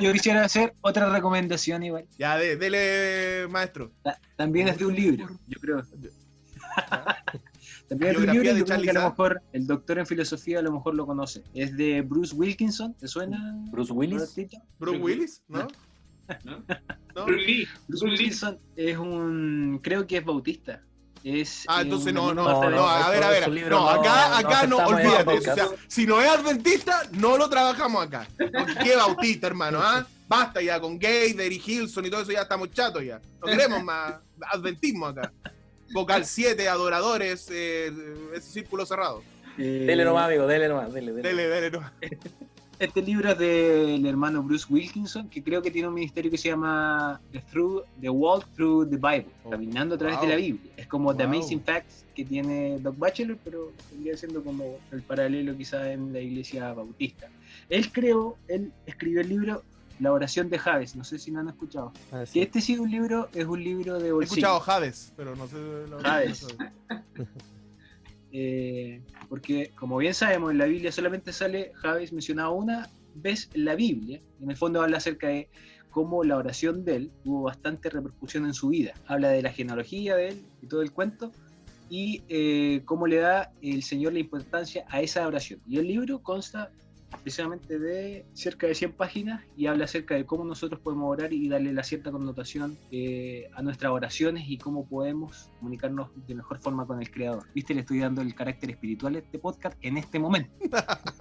[0.00, 2.06] Yo quisiera hacer otra recomendación igual.
[2.18, 3.92] Ya, de- dele, maestro.
[4.02, 5.82] Ta- También es de un libro, yo creo.
[7.88, 9.98] También es de un libro, de yo creo Charlie que a lo mejor el doctor
[9.98, 11.42] en filosofía a lo mejor lo conoce.
[11.54, 13.54] Es de Bruce Wilkinson, ¿te suena?
[13.70, 14.34] Bruce Willis.
[14.78, 15.66] Bruce Willis, ¿no?
[16.44, 16.64] ¿no?
[17.14, 17.24] ¿No?
[17.26, 17.66] Bruce.
[18.04, 20.82] Wilkinson es un, creo que es bautista.
[21.24, 23.48] Es, Ah, entonces no, no, no, no, a ver, a ver.
[23.48, 25.38] No, no- acá, no acá no, en olvídate.
[25.38, 28.26] O sea, si no es adventista, no lo trabajamos acá.
[28.36, 30.04] Porque qué bautista, hermano, ¿ah?
[30.26, 33.20] Basta ya con Gay, Derry Hilson y todo eso, ya estamos chatos ya.
[33.40, 34.14] No queremos más
[34.50, 35.30] adventismo acá.
[35.92, 37.92] Vocal 7, adoradores, eh,
[38.34, 39.22] ese círculo cerrado.
[39.58, 41.28] Eh, Dele nomás, amigo, dele nomás, dele, dele.
[41.28, 41.90] Dele, dele, no.
[42.82, 46.48] Este libro es del hermano Bruce Wilkinson, que creo que tiene un ministerio que se
[46.48, 50.26] llama The, Through, The Walk Through the Bible, Oh, caminando a través wow.
[50.26, 50.72] de la Biblia.
[50.76, 51.32] Es como The Wow.
[51.36, 56.18] Amazing Facts que tiene Doc Bachelor, pero vendría siendo como el paralelo quizá en la
[56.18, 57.28] iglesia bautista.
[57.68, 59.62] Él creo, él escribió el libro
[60.00, 61.92] La oración de Javes, no sé si lo han escuchado.
[62.10, 62.32] Ah, sí.
[62.40, 64.34] Que este sí un libro, es un libro de He bolsillo.
[64.48, 65.56] escuchado Hades, pero no sé.
[65.88, 66.48] lo- Hades.
[68.32, 73.74] Eh, porque, como bien sabemos, en la Biblia solamente sale Javes mencionado una vez la
[73.74, 74.20] Biblia.
[74.40, 75.48] En el fondo habla acerca de
[75.90, 78.94] cómo la oración de él tuvo bastante repercusión en su vida.
[79.06, 81.30] Habla de la genealogía de él y todo el cuento.
[81.90, 85.60] Y eh, cómo le da el Señor la importancia a esa oración.
[85.68, 86.70] Y el libro consta
[87.22, 91.48] precisamente de cerca de 100 páginas y habla acerca de cómo nosotros podemos orar y
[91.48, 96.84] darle la cierta connotación eh, a nuestras oraciones y cómo podemos comunicarnos de mejor forma
[96.88, 97.44] con el Creador.
[97.54, 100.50] Viste, le estoy dando el carácter espiritual de este podcast en este momento.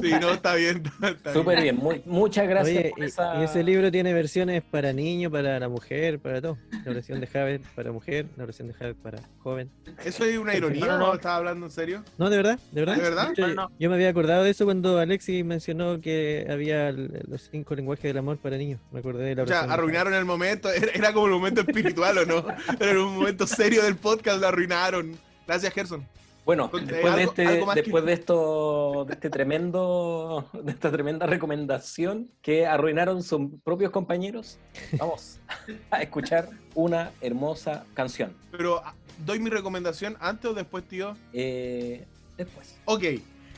[0.00, 0.82] Sí, no, está bien.
[1.02, 3.40] está Súper bien, muy- muchas gracias Oye, por y- esa...
[3.40, 6.56] y ese libro tiene versiones para niño, para la mujer, para todo.
[6.84, 9.70] La oración de Javier para mujer, la oración de Javier para joven.
[10.04, 11.14] ¿Eso es una ironía No, no, no.
[11.14, 12.02] estaba hablando en serio?
[12.16, 12.96] No, de verdad, de verdad.
[12.96, 13.32] ¿De verdad?
[13.36, 13.70] Yo, No, no.
[13.78, 18.18] yo me había acordado de eso cuando Alexis mencionó que había los cinco lenguajes del
[18.18, 18.80] amor para niños.
[18.92, 20.70] Me acordé de la O sea, arruinaron el momento.
[20.78, 22.44] Era, era como el momento espiritual, ¿o no?
[22.80, 25.18] Era un momento serio del podcast, lo arruinaron.
[25.46, 26.06] Gracias, Gerson.
[26.44, 31.26] Bueno, después, de, este, más que- después de esto, de este tremendo, de esta tremenda
[31.26, 34.58] recomendación que arruinaron sus propios compañeros,
[34.98, 35.40] vamos
[35.90, 38.34] a escuchar una hermosa canción.
[38.50, 38.94] Pero, ah,
[39.26, 41.14] ¿doy mi recomendación antes o después, tío?
[41.34, 42.06] Eh,
[42.38, 42.76] después.
[42.86, 43.04] Ok.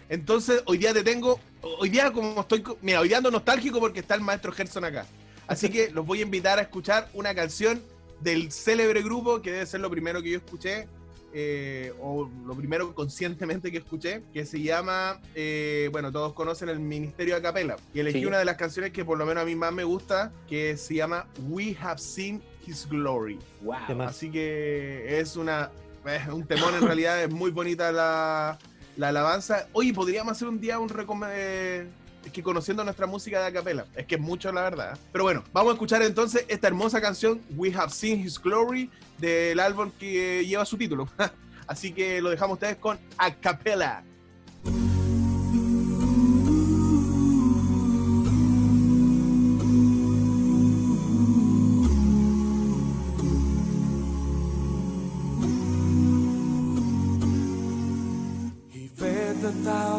[0.08, 1.38] Entonces, hoy día te tengo.
[1.62, 2.64] Hoy día, como estoy.
[2.82, 5.06] Mira, hoy día ando nostálgico porque está el maestro Gerson acá.
[5.46, 7.80] Así que los voy a invitar a escuchar una canción
[8.20, 10.86] del célebre grupo que debe ser lo primero que yo escuché.
[11.32, 16.80] eh, o lo primero conscientemente que escuché, que se llama, eh, bueno, todos conocen el
[16.80, 17.76] Ministerio de Capela.
[17.94, 18.26] Y elegí Sí.
[18.26, 20.94] una de las canciones que por lo menos a mí más me gusta, que se
[20.96, 23.38] llama We Have Seen His Glory.
[23.62, 24.02] Wow.
[24.02, 25.70] Así que es una
[26.04, 28.58] es un temón en realidad, es muy bonita la,
[28.96, 29.68] la alabanza.
[29.72, 31.99] Oye, podríamos hacer un día un recome- eh, Es
[32.32, 34.98] que conociendo nuestra música de acapela, es que es mucho la verdad.
[35.12, 39.58] Pero bueno, vamos a escuchar entonces esta hermosa canción, We Have Seen His Glory, del
[39.60, 41.08] álbum que lleva su título.
[41.66, 44.02] Así que lo dejamos ustedes con acapella.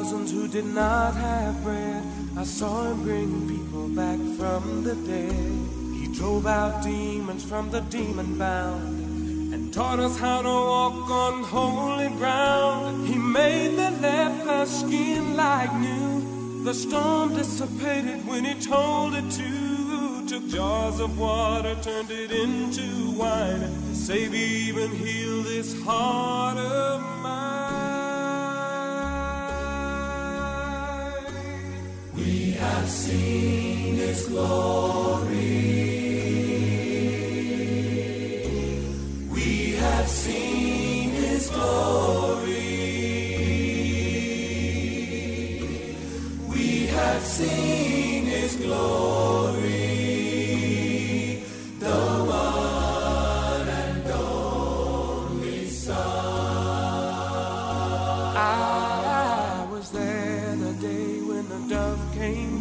[0.02, 2.04] Thousands who did not have bread.
[2.36, 5.54] I saw him bring people back from the dead.
[6.00, 11.44] He drove out demons from the demon bound and taught us how to walk on
[11.44, 13.08] holy ground.
[13.08, 16.64] He made the leper skin like new.
[16.64, 20.28] The storm dissipated when he told it to.
[20.28, 23.94] Took jars of water, turned it into wine.
[23.94, 27.71] Save even heal this heart of mine.
[32.16, 35.38] We have seen his glory.
[39.32, 42.58] We have seen his glory.
[46.50, 49.61] We have seen his glory.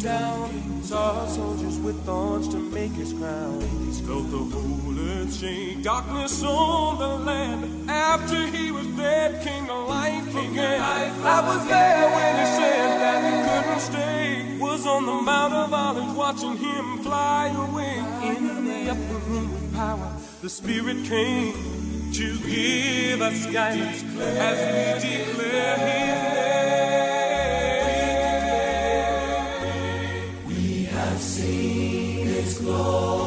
[0.01, 0.83] Down.
[0.83, 3.61] Saw soldiers with thorns to make his crown.
[4.05, 5.83] Felt the whole earth shake.
[5.83, 7.89] Darkness on the land.
[7.89, 10.81] After he was dead, came to life again.
[10.81, 14.57] I was there when he said that he couldn't stay.
[14.59, 17.97] Was on the Mount of Olives watching him fly away.
[18.35, 21.53] In the upper room with power, the Spirit came
[22.13, 26.90] to give us guidance as we declare His name.
[32.81, 33.20] His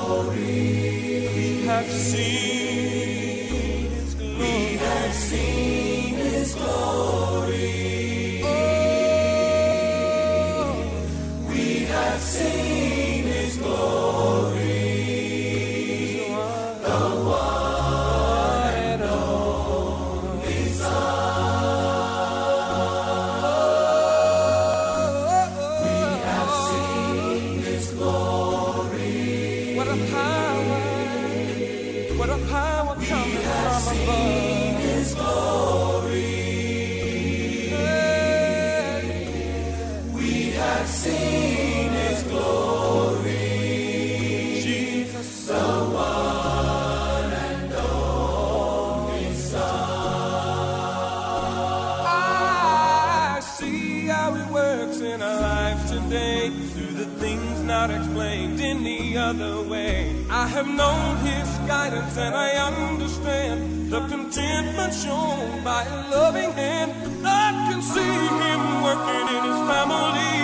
[60.77, 66.93] known His guidance and I understand the contentment shown by a loving hand.
[67.25, 70.37] I can see Him working in His family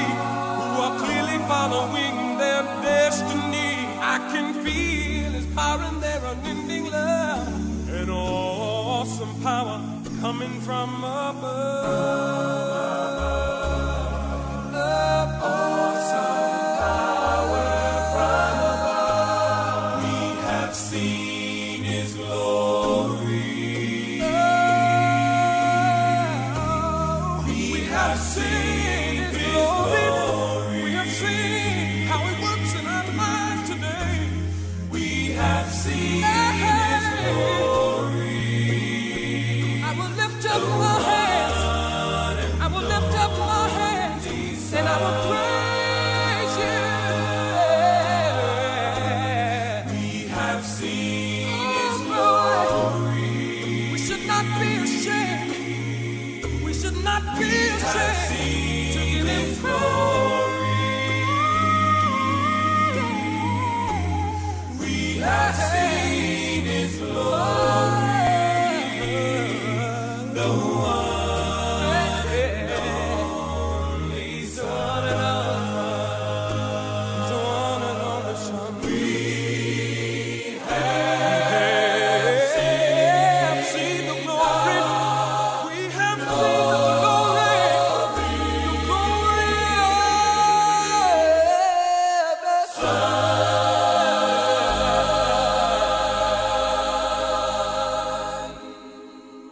[0.58, 3.72] who are clearly following their destiny.
[4.14, 9.78] I can feel His power and their unending love and awesome power
[10.20, 12.19] coming from above.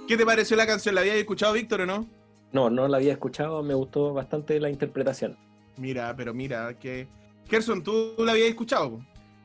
[0.09, 0.95] ¿Qué te pareció la canción?
[0.95, 2.09] ¿La habías escuchado, Víctor, o no?
[2.51, 5.37] No, no la había escuchado, me gustó bastante la interpretación.
[5.77, 7.07] Mira, pero mira, que.
[7.47, 9.05] Gerson, ¿tú la habías escuchado?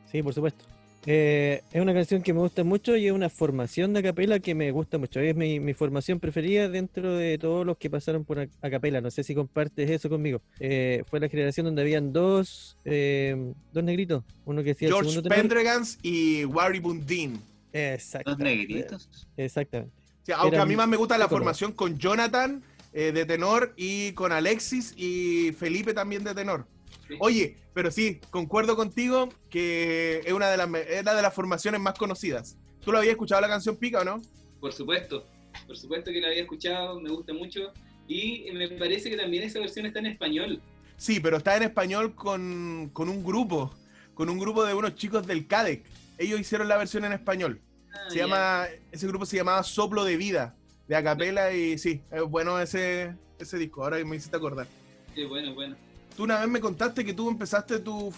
[0.10, 0.64] Sí, por supuesto.
[1.06, 4.56] Eh, es una canción que me gusta mucho y es una formación de acapela que
[4.56, 5.20] me gusta mucho.
[5.20, 9.02] Es mi, mi formación preferida dentro de todos los que pasaron por acapela.
[9.02, 10.42] No sé si compartes eso conmigo.
[10.62, 14.24] Eh, fue la generación donde habían dos, eh, dos negritos.
[14.46, 15.24] Uno que hacía el George.
[15.24, 17.42] Pendergast y Wary Bundin.
[17.74, 18.32] Exacto.
[18.32, 19.28] Dos negritos.
[19.36, 20.03] Exactamente.
[20.24, 22.64] Sí, aunque a mí más me gusta la formación con Jonathan
[22.94, 26.66] eh, de tenor y con Alexis y Felipe también de tenor.
[27.08, 27.16] Sí.
[27.20, 31.82] Oye, pero sí, concuerdo contigo que es una de las, es una de las formaciones
[31.82, 32.58] más conocidas.
[32.82, 34.22] ¿Tú lo habías escuchado la canción Pica o no?
[34.60, 35.26] Por supuesto,
[35.68, 37.74] por supuesto que la había escuchado, me gusta mucho.
[38.08, 40.62] Y me parece que también esa versión está en español.
[40.98, 43.74] Sí, pero está en español con, con un grupo,
[44.14, 45.84] con un grupo de unos chicos del CADEC.
[46.18, 47.60] Ellos hicieron la versión en español.
[47.94, 50.56] Ah, Se llama, ese grupo se llamaba Soplo de Vida,
[50.88, 54.68] de Acapela, y sí, es bueno ese, ese disco, ahora que me hiciste acordar.
[55.16, 55.76] Sí, bueno, bueno.
[56.18, 58.14] Tú una vez me contaste que tú empezaste tu,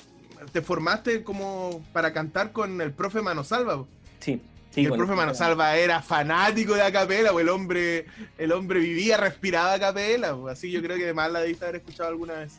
[0.51, 3.86] te formaste como para cantar con el profe Manosalva.
[4.19, 4.82] Sí, Y sí.
[4.82, 8.05] el bueno, profe Manosalva era fanático de Acapela, o el hombre,
[8.38, 12.34] el hombre vivía, respiraba Acapela, así yo creo que además la debiste haber escuchado alguna
[12.36, 12.53] vez.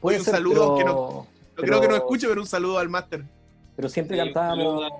[0.00, 2.78] puede un ser, saludo pero, que no- pero- creo que no escuche, pero un saludo
[2.78, 3.24] al máster.
[3.80, 4.92] Pero siempre Sí, cantábamos.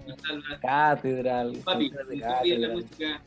[0.63, 1.59] Catedral.
[1.63, 3.23] Papi, de la música.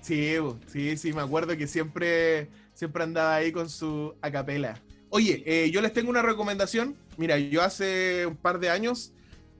[0.00, 0.36] Sí,
[0.68, 4.80] sí, sí, me acuerdo que siempre, siempre andaba ahí con su acapela.
[5.10, 6.96] Oye, eh, yo les tengo una recomendación.
[7.16, 9.12] Mira, yo hace un par de años,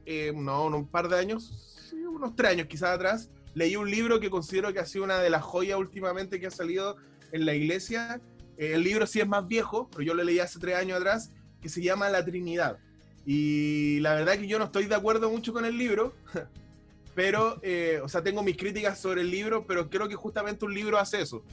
[0.06, 3.90] eh, no, no un par de años, sí, unos tres años quizás atrás, leí un
[3.90, 6.98] libro que considero que ha sido una de las joyas últimamente que ha salido
[7.32, 8.20] en la iglesia.
[8.58, 11.32] Eh, el libro sí es más viejo, pero yo lo leí hace tres años atrás,
[11.60, 12.78] que se llama La Trinidad.
[13.24, 16.14] Y la verdad que yo no estoy de acuerdo mucho con el libro,
[17.14, 20.74] pero, eh, o sea, tengo mis críticas sobre el libro, pero creo que justamente un
[20.74, 21.44] libro hace eso.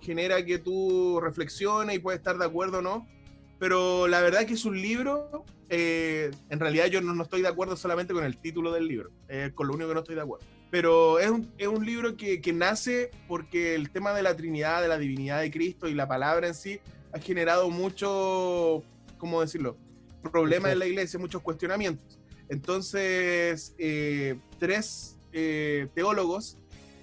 [0.00, 3.06] Genera que tú reflexiones y puedes estar de acuerdo o no.
[3.58, 7.74] Pero la verdad que es un libro, eh, en realidad yo no, estoy de acuerdo
[7.76, 9.10] solamente con el título del libro,
[9.54, 10.46] con lo único que no estoy de acuerdo.
[10.70, 14.82] Pero es un, es un libro que, que nace porque el tema de la Trinidad,
[14.82, 16.80] de la divinidad de Cristo y la palabra en sí
[17.12, 18.82] ha generado mucho,
[19.16, 19.78] ¿cómo decirlo?
[20.30, 22.18] Problemas en la iglesia, muchos cuestionamientos.
[22.48, 26.58] Entonces, eh, tres eh, teólogos,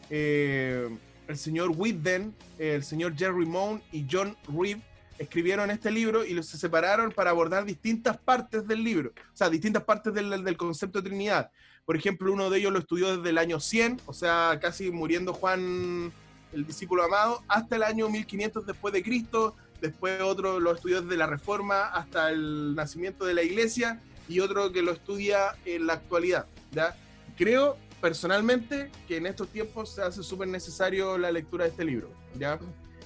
[0.09, 0.89] eh,
[1.27, 4.81] el señor Whitden, el señor Jerry Moon y John Reeve,
[5.19, 9.49] escribieron este libro y los se separaron para abordar distintas partes del libro, o sea,
[9.49, 11.51] distintas partes del, del concepto de Trinidad.
[11.85, 15.33] Por ejemplo, uno de ellos lo estudió desde el año 100, o sea, casi muriendo
[15.33, 16.11] Juan,
[16.53, 19.55] el discípulo amado, hasta el año 1500 después de Cristo.
[19.83, 24.71] Después otro lo estudió desde la Reforma hasta el nacimiento de la Iglesia y otro
[24.71, 26.45] que lo estudia en la actualidad.
[26.71, 26.95] ¿ya?
[27.35, 32.09] Creo personalmente que en estos tiempos se hace súper necesario la lectura de este libro.
[32.39, 32.61] ¿ya?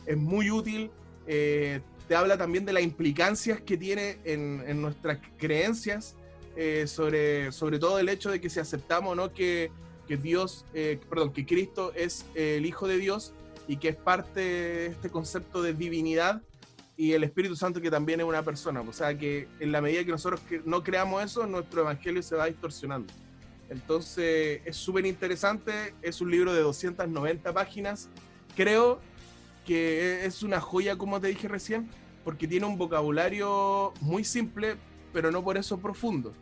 [0.06, 0.92] Es muy útil,
[1.26, 6.16] eh, te habla también de las implicancias que tiene en, en nuestras creencias,
[6.56, 9.72] eh, sobre, sobre todo el hecho de que si aceptamos o no que,
[10.08, 13.34] que Dios, eh, perdón, que Cristo es el Hijo de Dios
[13.68, 16.44] y que es parte de este concepto de divinidad
[16.98, 18.82] y el Espíritu Santo que también es una persona.
[18.82, 22.48] O sea que en la medida que nosotros no creamos eso, nuestro evangelio se va
[22.48, 23.14] distorsionando.
[23.70, 28.10] Entonces es súper interesante, es un libro de 290 páginas.
[28.56, 29.00] Creo
[29.66, 31.88] que es una joya, como te dije recién,
[32.24, 34.76] porque tiene un vocabulario muy simple,
[35.14, 36.34] pero no por eso profundo.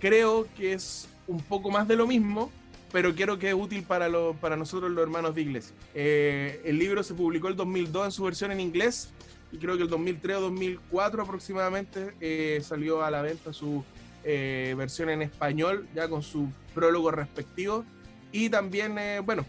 [0.00, 2.52] Creo que es un poco más de lo mismo,
[2.92, 5.74] pero creo que es útil para, lo- para nosotros los hermanos de iglesia.
[5.94, 9.10] Eh, el libro se publicó el 2002 en su versión en inglés
[9.52, 13.84] y creo que el 2003 o 2004 aproximadamente eh, salió a la venta su
[14.24, 17.84] eh, versión en español, ya con su prólogo respectivo.
[18.30, 19.46] Y también, eh, bueno,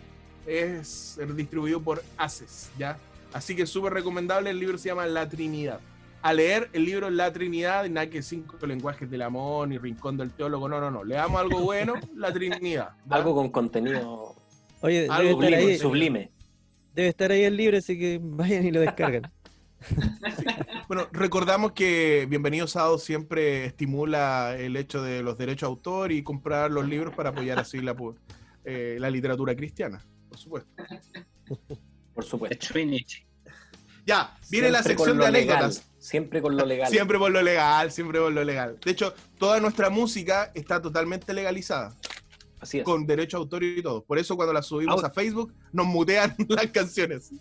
[0.47, 2.97] es distribuido por ACES, ¿ya?
[3.33, 4.49] Así que súper recomendable.
[4.49, 5.81] El libro se llama La Trinidad.
[6.21, 10.17] A leer el libro La Trinidad, y nada que cinco lenguajes del amor, ni rincón
[10.17, 10.67] del teólogo.
[10.69, 11.03] No, no, no.
[11.03, 12.91] Leamos algo bueno, La Trinidad.
[13.11, 13.17] ¿va?
[13.17, 14.35] Algo con contenido
[14.81, 16.31] Oye, debe Algo estar, sublime, ahí, sublime.
[16.93, 19.31] debe estar ahí el libro, así que vayan y lo descargan.
[20.87, 26.23] Bueno, recordamos que Bienvenido Sábado siempre estimula el hecho de los derechos de autor y
[26.23, 27.95] comprar los libros para apoyar así la,
[28.65, 30.69] eh, la literatura cristiana, por supuesto.
[32.13, 32.73] Por supuesto.
[34.05, 35.89] Ya, viene la Siempre sección de legal, anécdotas.
[35.99, 36.89] Siempre con lo legal.
[36.89, 38.79] Siempre por lo legal, siempre por lo legal.
[38.83, 41.95] De hecho, toda nuestra música está totalmente legalizada,
[42.59, 42.83] Así es.
[42.83, 44.03] con derecho a autor y todo.
[44.03, 47.31] Por eso cuando la subimos a Facebook, nos mutean las canciones.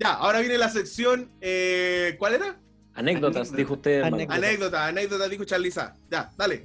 [0.00, 2.56] Ya, ahora viene la sección, eh, ¿cuál era?
[2.94, 4.16] Anécdotas, dijo usted, hermano.
[4.16, 4.38] Anécdotas.
[4.44, 5.94] Anécdota, anécdota, dijo Charliza.
[6.10, 6.64] Ya, dale.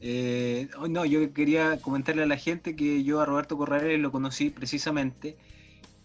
[0.00, 4.10] Eh, oh, no, yo quería comentarle a la gente que yo a Roberto Corrales lo
[4.10, 5.36] conocí precisamente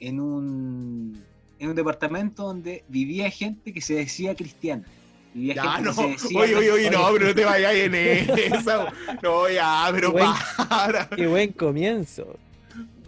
[0.02, 1.24] en un,
[1.60, 4.84] en un departamento donde vivía gente que se decía cristiana.
[5.34, 5.96] Vivía Ya, gente no.
[5.96, 8.92] que se decía Oye, oye, oye, no, pero no te vayas en esa.
[9.24, 10.26] No, ya, pero Güey.
[10.70, 11.08] para.
[11.10, 12.38] Qué buen comienzo.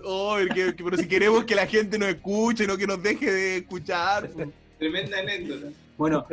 [0.04, 3.32] Oh, que- que- pero si queremos que la gente nos escuche, no que nos deje
[3.32, 4.30] de escuchar.
[4.30, 4.50] pues.
[4.80, 5.68] Tremenda anécdota.
[5.98, 6.26] Bueno,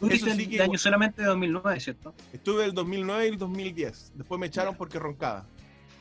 [0.00, 2.14] tú sí el que- año solamente de 2009, ¿cierto?
[2.32, 4.12] Estuve del 2009 y el 2010.
[4.14, 5.46] Después me echaron porque roncaba.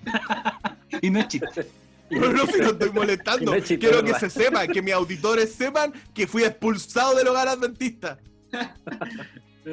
[1.01, 1.67] Y no es chiste.
[2.09, 3.41] No, no, si no estoy molestando.
[3.43, 7.15] Y no es chiste, Quiero que se sepa, que mis auditores sepan que fui expulsado
[7.15, 8.17] del hogar adventista.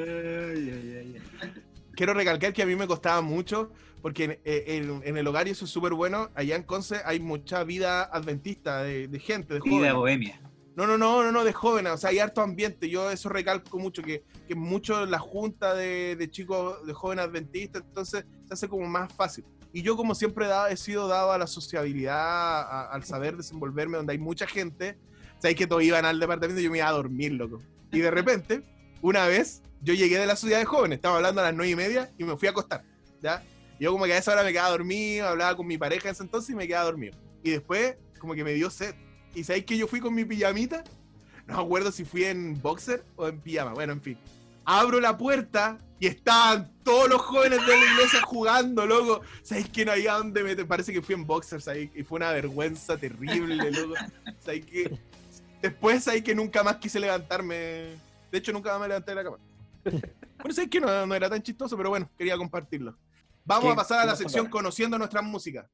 [1.95, 3.71] Quiero recalcar que a mí me costaba mucho,
[4.03, 7.01] porque en, eh, en- en el hogar, y eso es súper bueno, allá en Conce
[7.05, 9.95] hay mucha vida adventista de, de gente, de Vida jóvenes.
[9.95, 10.39] bohemia.
[10.75, 12.89] No, no, no, no, no, de jóvenes, o sea, hay harto ambiente.
[12.89, 17.83] Yo eso recalco mucho, que, que mucho la junta de, de chicos, de jóvenes adventistas,
[17.87, 19.45] entonces se hace como más fácil.
[19.71, 23.37] Y yo como siempre he, dado- he sido dado a la sociabilidad, a- al saber
[23.37, 24.97] desenvolverme donde hay mucha gente,
[25.39, 27.61] sabéis que todos iban al departamento y yo me iba a dormir, loco.
[27.91, 28.63] Y de repente,
[29.01, 31.75] una vez, yo llegué de la sociedad de jóvenes, estaba hablando a las nueve y
[31.75, 32.83] media y me fui a acostar,
[33.21, 33.43] ¿ya?
[33.79, 36.23] Yo como que a esa hora me quedaba dormido, hablaba con mi pareja en ese
[36.23, 37.17] entonces y me quedaba dormido.
[37.43, 38.95] Y después, como que me dio sed.
[39.35, 40.83] ¿Y sabéis que yo fui con mi pijamita?
[41.47, 43.73] No me acuerdo si fui en boxer o en pijama.
[43.73, 44.17] Bueno, en fin.
[44.65, 49.21] Abro la puerta y estaban todos los jóvenes de la iglesia jugando, loco.
[49.41, 50.65] ¿Sabéis que no había dónde meter?
[50.65, 51.91] Parece que fui en boxer, ¿sabéis?
[51.95, 53.95] Y fue una vergüenza terrible, loco.
[54.39, 54.97] ¿Sabéis que
[55.63, 57.55] Después, ¿sabéis que nunca más quise levantarme?
[58.29, 59.37] De hecho, nunca más me levanté de la cama.
[59.83, 61.77] Bueno, ¿sabéis que no, no era tan chistoso?
[61.77, 62.97] Pero bueno, quería compartirlo.
[63.45, 65.69] Vamos a pasar a ¿Qué la sección conociendo nuestra música.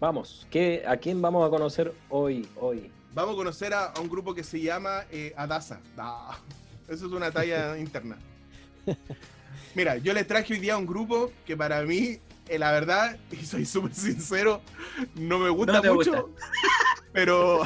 [0.00, 2.46] Vamos, ¿qué, ¿a quién vamos a conocer hoy?
[2.56, 2.90] hoy?
[3.14, 5.80] Vamos a conocer a, a un grupo que se llama eh, Adasa.
[5.96, 6.38] Ah,
[6.88, 8.18] eso es una talla interna.
[9.74, 12.18] Mira, yo les traje hoy día un grupo que para mí,
[12.48, 14.60] eh, la verdad, y soy súper sincero,
[15.14, 16.30] no me gusta No mucho,
[17.12, 17.62] pero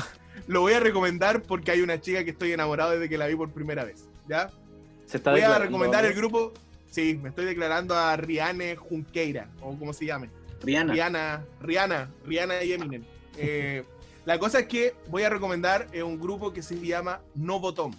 [0.47, 3.35] lo voy a recomendar porque hay una chica que estoy enamorado desde que la vi
[3.35, 4.05] por primera vez.
[4.29, 4.51] ¿Ya?
[5.07, 6.53] Se está Voy a recomendar el grupo.
[6.91, 10.31] Sí, me estoy declarando a Rihanna Junqueira, o como se llame.
[10.63, 10.93] Rihanna.
[10.93, 13.05] Rihanna, Rihanna, Rihanna y Eminem.
[13.41, 13.85] Eh,
[14.25, 17.95] la cosa es que voy a recomendar eh, un grupo que se llama No Botón.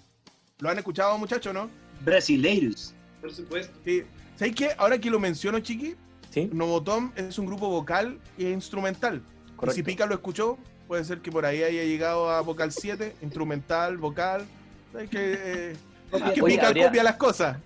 [0.60, 1.70] ¿Lo han escuchado, muchachos, no?
[2.02, 2.94] Brasileiros.
[3.22, 3.74] Por supuesto.
[3.86, 4.04] Sí.
[4.36, 4.72] ¿Sabéis qué?
[4.78, 5.96] Ahora que lo menciono, chiqui,
[6.30, 6.50] ¿Sí?
[6.52, 9.22] No Botón es un grupo vocal e instrumental.
[9.48, 9.76] Y Correcto.
[9.76, 10.58] si Pica lo escuchó,
[10.90, 14.46] puede ser que por ahí haya llegado a vocal 7, instrumental, vocal.
[14.92, 17.58] ¿Sabes que, eh, es que Oye, Pica habría- copia las cosas.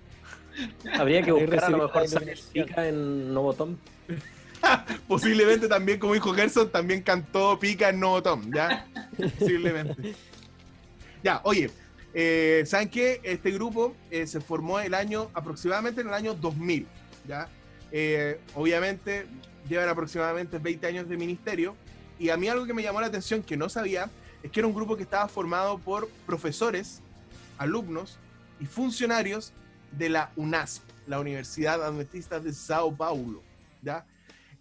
[0.94, 2.04] Habría que buscar a lo mejor
[2.52, 3.80] pica en Novotón.
[5.08, 8.88] Posiblemente también, como dijo Gerson, también cantó Pica en No Tom, ¿ya?
[9.40, 10.16] Posiblemente.
[11.24, 11.70] Ya, oye,
[12.14, 13.20] eh, ¿saben qué?
[13.24, 16.88] Este grupo eh, se formó el año, aproximadamente en el año 2000,
[17.28, 17.48] ¿ya?
[17.92, 19.26] Eh, obviamente
[19.70, 21.76] llevan aproximadamente 20 años de ministerio
[22.20, 24.10] y a mí algo que me llamó la atención que no sabía
[24.42, 27.02] es que era un grupo que estaba formado por profesores,
[27.58, 28.18] alumnos
[28.60, 29.54] y funcionarios
[29.98, 33.42] de la UNASP, la Universidad Adventista de Sao Paulo,
[33.82, 34.06] ¿ya?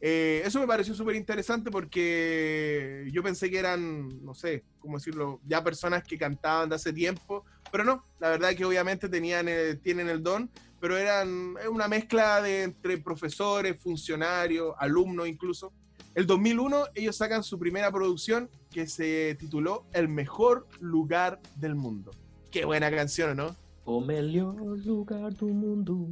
[0.04, 5.40] Eh, eso me pareció súper interesante porque yo pensé que eran, no sé, cómo decirlo,
[5.46, 9.46] ya personas que cantaban de hace tiempo, pero no, la verdad es que obviamente tenían,
[9.48, 15.72] eh, tienen el don, pero eran una mezcla de entre profesores, funcionarios, alumnos incluso.
[16.16, 22.10] El 2001 ellos sacan su primera producción que se tituló El mejor lugar del mundo.
[22.50, 23.56] Qué buena canción, ¿no?
[23.84, 26.08] O mejor lugar do mundo.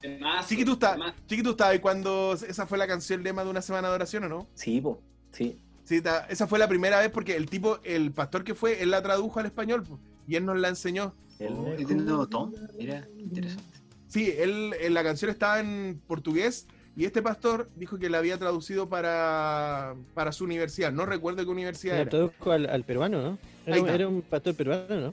[0.00, 1.14] Temazo, Sí que tú estás, temazo.
[1.28, 4.24] sí que tú estabas cuando esa fue la canción lema de una semana de oración,
[4.24, 4.46] ¿o no?
[4.54, 5.58] Sí, po, sí.
[5.84, 8.90] Sí, ta- esa fue la primera vez porque el tipo, el pastor que fue, él
[8.90, 11.14] la tradujo al español po, y él nos la enseñó.
[11.38, 12.52] El Oh, nuevo Tom.
[12.78, 13.64] Mira, interesante.
[14.08, 18.86] Sí, él, la canción estaba en portugués Y este pastor dijo que la había traducido
[18.88, 20.92] para, para su universidad.
[20.92, 22.10] No recuerdo qué universidad La era.
[22.10, 23.38] tradujo al, al peruano, ¿no?
[23.64, 25.12] Era, era un pastor peruano, ¿no?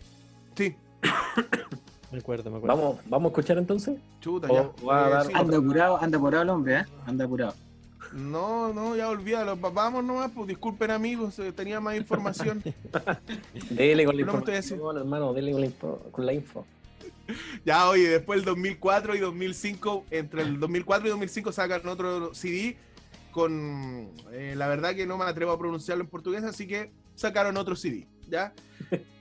[0.58, 0.76] Sí,
[2.12, 2.76] Me acuerdo, me acuerdo.
[2.76, 3.98] Vamos, vamos a escuchar entonces.
[4.20, 4.86] chuta, O ya.
[4.86, 5.34] va a dar- sí.
[5.36, 6.86] Anda apurado, anda apurado el hombre, ¿eh?
[7.06, 7.54] Anda apurado.
[8.14, 9.60] No, no, ya olvídalo.
[9.60, 12.64] Va- Vamos nomás, pues disculpen amigos, eh, tenía más información.
[13.70, 16.66] Dele con la No información, hermano, dele con la, info, con la info.
[17.64, 22.76] Ya, oye, después del 2004 y 2005, entre el 2004 y 2005 sacan otro CD
[23.30, 27.56] con, eh, la verdad que no me atrevo a pronunciarlo en portugués, así que sacaron
[27.58, 28.54] otro CD, ¿ya?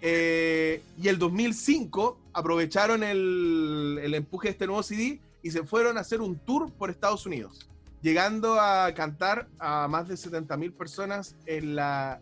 [0.01, 6.01] Eh, y el 2005 aprovecharon el, empuje de este nuevo CD y se fueron a
[6.01, 7.69] hacer un tour por Estados Unidos,
[8.01, 12.21] llegando a cantar a más de 70.000 personas en la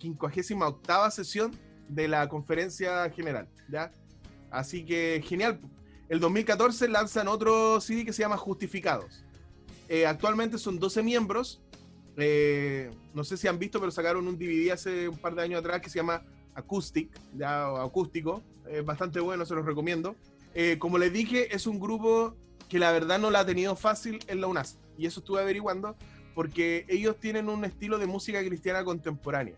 [0.00, 1.50] 58 sesión
[1.88, 3.90] de la conferencia general, ¿ya?
[4.50, 5.60] Así que genial.
[6.08, 9.24] El 2014 lanzan otro CD que se llama Justificados.
[9.88, 11.60] Eh, actualmente son 12 miembros.
[12.18, 15.60] Eh, no sé si han visto, pero sacaron un DVD hace un par de años
[15.60, 16.22] atrás que se llama
[16.54, 18.42] Acoustic, ya, acústico.
[18.84, 20.14] Bastante bueno, se los recomiendo.
[20.54, 22.34] Eh, como les dije, es un grupo
[22.68, 24.78] que la verdad no la ha tenido fácil en la UNAS.
[24.96, 25.96] Y eso estuve averiguando
[26.34, 29.54] porque ellos tienen un estilo de música cristiana contemporánea.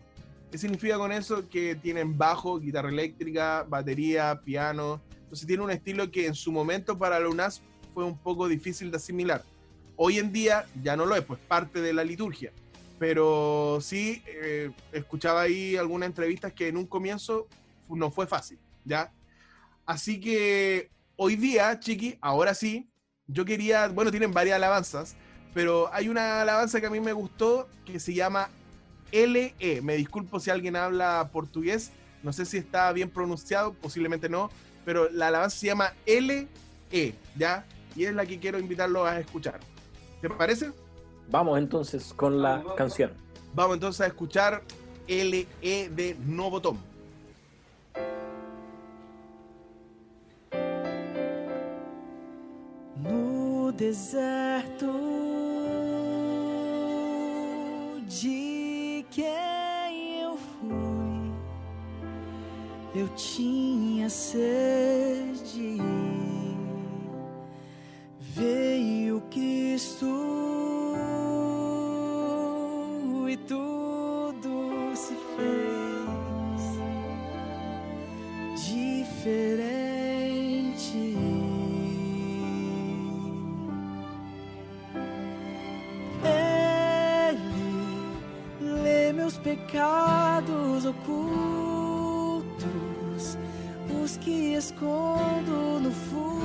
[0.51, 1.47] ¿Qué significa con eso?
[1.49, 5.01] Que tienen bajo, guitarra eléctrica, batería, piano.
[5.23, 7.61] Entonces tiene un estilo que en su momento para la UNAS
[7.93, 9.43] fue un poco difícil de asimilar.
[10.03, 12.51] Hoy en día ya no lo es, pues parte de la liturgia.
[12.97, 17.47] Pero sí, eh, escuchaba ahí algunas entrevistas que en un comienzo
[17.87, 19.11] no fue fácil, ¿ya?
[19.85, 22.89] Así que hoy día, Chiqui, ahora sí,
[23.27, 25.15] yo quería, bueno, tienen varias alabanzas,
[25.53, 28.49] pero hay una alabanza que a mí me gustó que se llama
[29.11, 29.53] LE.
[29.83, 31.91] Me disculpo si alguien habla portugués,
[32.23, 34.49] no sé si está bien pronunciado, posiblemente no,
[34.83, 36.47] pero la alabanza se llama LE,
[37.37, 37.67] ¿ya?
[37.95, 39.59] Y es la que quiero invitarlos a escuchar.
[40.21, 40.71] ¿Te parece?
[41.29, 42.77] Vamos entonces con la Vamos, vamos.
[42.77, 43.11] canción.
[43.53, 44.61] Vamos entonces a escuchar
[45.07, 46.77] LE de No Botón.
[52.95, 54.87] No deserto
[58.07, 61.31] de quem eu fui,
[63.01, 65.77] eu tinha sede.
[68.33, 70.07] Veio Cristo
[73.29, 76.61] e tudo se fez
[78.69, 79.97] diferente.
[86.23, 87.41] Ele
[88.81, 92.55] lê meus pecados ocultos,
[94.01, 96.40] os que escondo no fundo do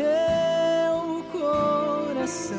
[0.00, 2.56] meu coração.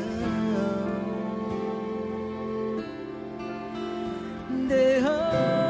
[4.67, 5.61] Derrama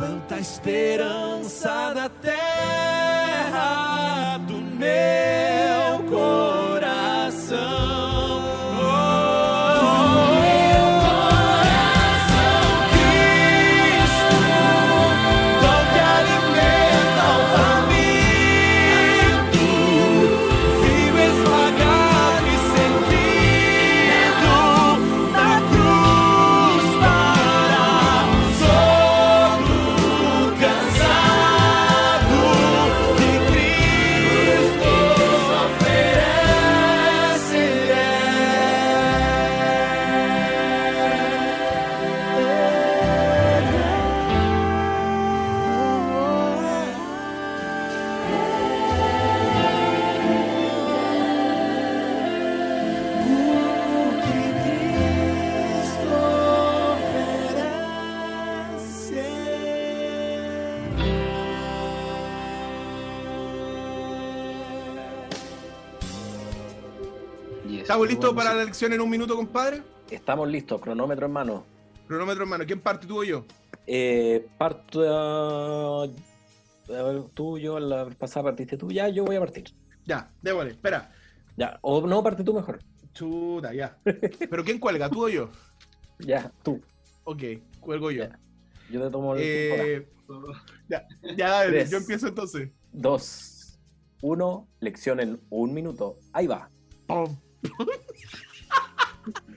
[0.00, 3.58] planta a esperança da terra
[4.48, 7.99] do meu coração.
[68.20, 68.28] Yes.
[68.28, 69.82] ¿Estamos listos Bueno, para la elección en un minuto, compadre?
[70.10, 71.64] Estamos listos, cronómetro en mano.
[72.06, 72.66] Cronómetro en mano.
[72.66, 73.44] ¿Quién parte, tú o yo?
[73.86, 76.12] Eh, parto.
[76.88, 79.64] ver, tú, yo, la pasada partiste tú, ya, yo voy a partir.
[80.04, 81.12] Ya, déjale, espera.
[81.56, 82.80] Ya, o no, parte tú mejor.
[83.12, 83.98] Chuta, ya.
[84.04, 85.50] ¿Pero quién cuelga, tú o yo?
[86.18, 86.80] Ya, tú.
[87.24, 87.42] Ok,
[87.80, 88.24] cuelgo yo.
[88.24, 88.38] Ya.
[88.90, 90.08] Yo te tomo el Eh,
[90.88, 91.06] ya,
[91.36, 91.90] ya, dale, Tres.
[91.90, 92.70] yo empiezo entonces.
[92.92, 93.78] Dos,
[94.22, 96.18] uno, lección en un minuto.
[96.32, 96.70] Ahí va.
[97.06, 97.36] Pum.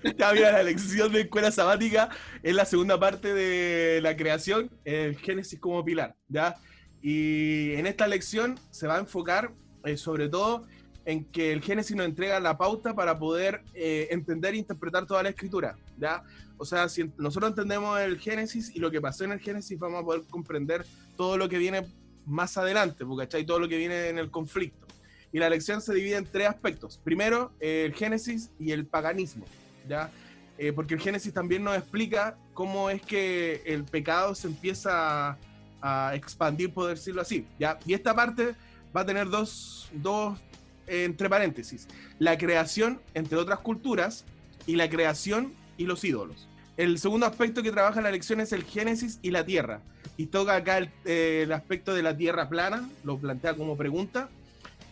[0.18, 2.10] ya mira, la lección de escuela sabática
[2.42, 6.56] es la segunda parte de la creación, el Génesis como pilar, ¿ya?
[7.02, 9.52] Y en esta lección se va a enfocar
[9.86, 10.66] eh, sobre todo
[11.06, 15.24] en que el Génesis nos entrega la pauta para poder eh, entender e interpretar toda
[15.24, 16.24] la escritura, ¿ya?
[16.58, 20.02] O sea, si nosotros entendemos el Génesis y lo que pasó en el Génesis, vamos
[20.02, 20.86] a poder comprender
[21.18, 21.86] todo lo que viene
[22.26, 23.46] más adelante, ¿cachai?
[23.46, 24.88] Todo lo que viene en el conflicto.
[25.34, 27.02] Y la lección se divide en tres aspectos.
[27.04, 29.46] Primero, el Génesis y el paganismo,
[29.88, 30.10] ¿ya?
[30.58, 35.38] Eh, porque el Génesis también nos explica cómo es que el pecado se empieza
[35.82, 37.78] a, expandir, por decirlo así, ¿ya?
[37.86, 38.56] Y esta parte
[38.96, 40.40] va a tener dos, dos
[40.88, 44.24] eh, entre paréntesis, la creación entre otras culturas
[44.66, 46.48] y la creación y los ídolos.
[46.78, 49.82] El segundo aspecto que trabaja la lección es el Génesis y la Tierra.
[50.16, 54.30] Y toca acá el, eh, el aspecto de la Tierra plana, lo plantea como pregunta,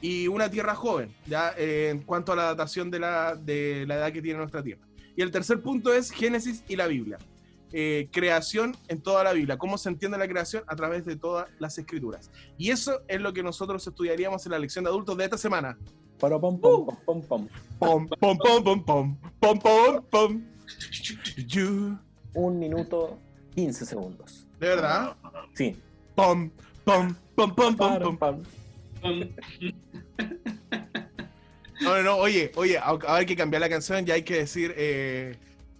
[0.01, 3.95] y una Tierra joven, ya eh, en cuanto a la datación de la, de la
[3.95, 4.85] edad que tiene nuestra Tierra.
[5.15, 7.17] Y el tercer punto es Génesis y la Biblia.
[7.73, 11.47] Eh, creación en toda la Biblia, cómo se entiende la creación a través de todas
[11.59, 12.29] las escrituras.
[12.57, 15.77] Y eso es lo que nosotros estudiaríamos en la lección de adultos de esta semana.
[16.19, 17.47] Para pom, pom, pom, pom, pom.
[17.79, 20.43] Pom, pom, pom, pom, pom, pom, pom, pom.
[21.47, 21.97] You.
[22.33, 23.17] Un minuto,
[23.55, 24.47] 15 segundos.
[24.59, 25.15] ¿De verdad?
[25.53, 25.77] Sí.
[26.13, 26.51] Pom,
[26.83, 28.43] pom, pom, pom, pom, pom.
[31.82, 34.73] No, no, no, oye, oye, ahora hay que cambiar la canción, ya hay que decir,
[34.77, 35.36] eh,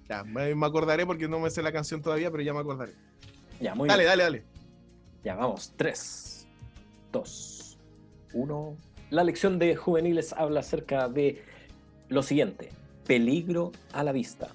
[0.10, 2.94] ya, me, me acordaré porque no me sé la canción todavía, pero ya me acordaré.
[3.60, 4.10] Ya, muy Dale, bien.
[4.10, 4.44] dale, dale.
[5.24, 5.74] Ya, vamos.
[5.78, 6.48] 3,
[7.12, 7.78] 2,
[8.34, 8.78] 1.
[9.12, 11.44] La lección de juveniles habla acerca de
[12.10, 12.70] lo siguiente:
[13.06, 14.48] peligro a la vista.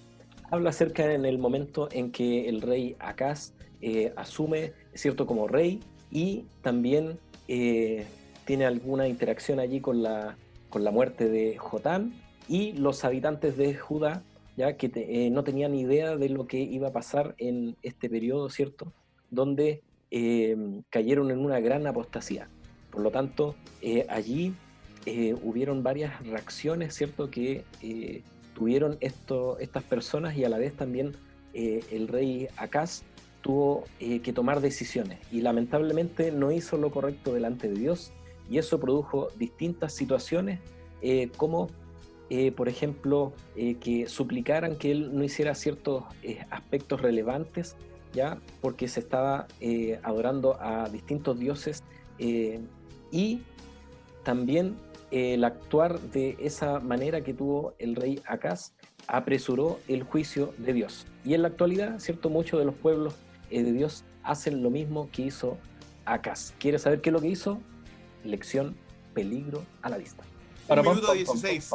[0.50, 5.80] Habla acerca en el momento en que el rey Acaz eh, asume, ¿cierto?, como rey
[6.10, 8.04] y también eh,
[8.44, 10.36] tiene alguna interacción allí con la,
[10.76, 12.12] con la muerte de Jotán
[12.50, 14.22] y los habitantes de Judá,
[14.58, 18.50] ya que eh, no tenían idea de lo que iba a pasar en este periodo,
[18.50, 18.92] ¿cierto?,
[19.30, 20.54] donde eh,
[20.90, 22.50] cayeron en una gran apostasía.
[22.90, 24.52] Por lo tanto, eh, allí
[25.06, 27.64] eh, hubieron varias reacciones, ¿cierto?, que
[28.54, 31.16] tuvieron esto, estas personas y a la vez también
[31.54, 33.02] el rey Acaz
[33.40, 38.12] tuvo que tomar decisiones y lamentablemente no hizo lo correcto delante de Dios
[38.50, 40.60] y eso produjo distintas situaciones
[41.02, 41.68] eh, como,
[42.30, 46.04] eh, por ejemplo, eh, que suplicaran que él no hiciera ciertos
[46.50, 47.76] aspectos relevantes
[48.12, 49.46] ya porque se estaba
[50.02, 51.82] adorando a distintos dioses
[53.10, 53.42] y
[54.24, 54.76] también
[55.10, 58.72] el actuar de esa manera que tuvo el rey Acaz
[59.06, 61.06] apresuró el juicio de Dios.
[61.24, 63.14] Y en la actualidad, cierto, muchos de los pueblos
[63.50, 65.58] de Dios hacen lo mismo que hizo
[66.06, 66.54] Acaz.
[66.58, 67.60] ¿Quieres saber qué es lo que hizo?
[68.26, 68.76] Lección
[69.14, 70.22] peligro a la vista.
[70.68, 71.72] Un minuto 16.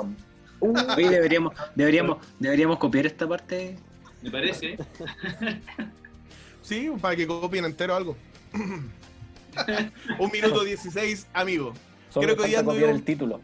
[0.59, 3.77] Uh, Oye, deberíamos, deberíamos, deberíamos copiar esta parte.
[4.21, 4.77] Me parece.
[6.61, 8.15] Sí, para que copien entero algo.
[10.19, 11.73] Un minuto 16, amigo.
[12.09, 13.41] solo creo que hoy copiar el título.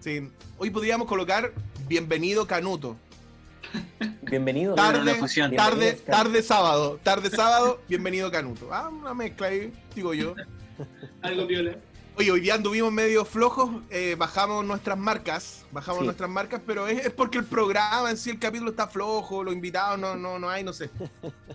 [0.00, 0.30] Sí.
[0.58, 1.52] Hoy podríamos colocar
[1.88, 2.96] Bienvenido Canuto.
[4.22, 4.74] Bienvenido.
[4.74, 8.72] Tarde, tarde, Bienvenido, tarde sábado, tarde sábado, bienvenido Canuto.
[8.72, 10.34] Ah, una mezcla ahí, digo yo.
[11.22, 11.76] Algo viola.
[12.16, 16.04] Oye, hoy día anduvimos medio flojos, eh, bajamos nuestras marcas, bajamos Sí.
[16.04, 19.52] nuestras marcas, pero es, es porque el programa en sí, el capítulo está flojo, los
[19.52, 20.90] invitados no, no, no hay, no sé.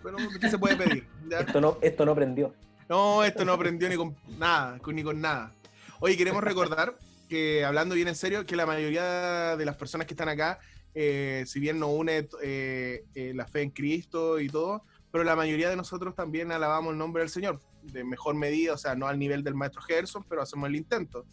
[0.04, 1.08] Pero, ¿qué se puede pedir?
[1.30, 1.40] ¿Ya?
[1.40, 2.54] Esto no, esto no prendió.
[2.90, 5.54] No, esto no aprendió ni con nada, ni con nada.
[6.02, 6.98] Oye, queremos recordar
[7.30, 10.60] que, hablando bien en serio, que la mayoría de las personas que están acá,
[10.94, 15.38] eh, si bien nos une eh, eh, la fe en Cristo y todo, pero la
[15.38, 17.62] mayoría de nosotros también alabamos el nombre del Señor,
[17.92, 21.26] de mejor medida, o sea, no al nivel del maestro Gerson, pero hacemos el intento.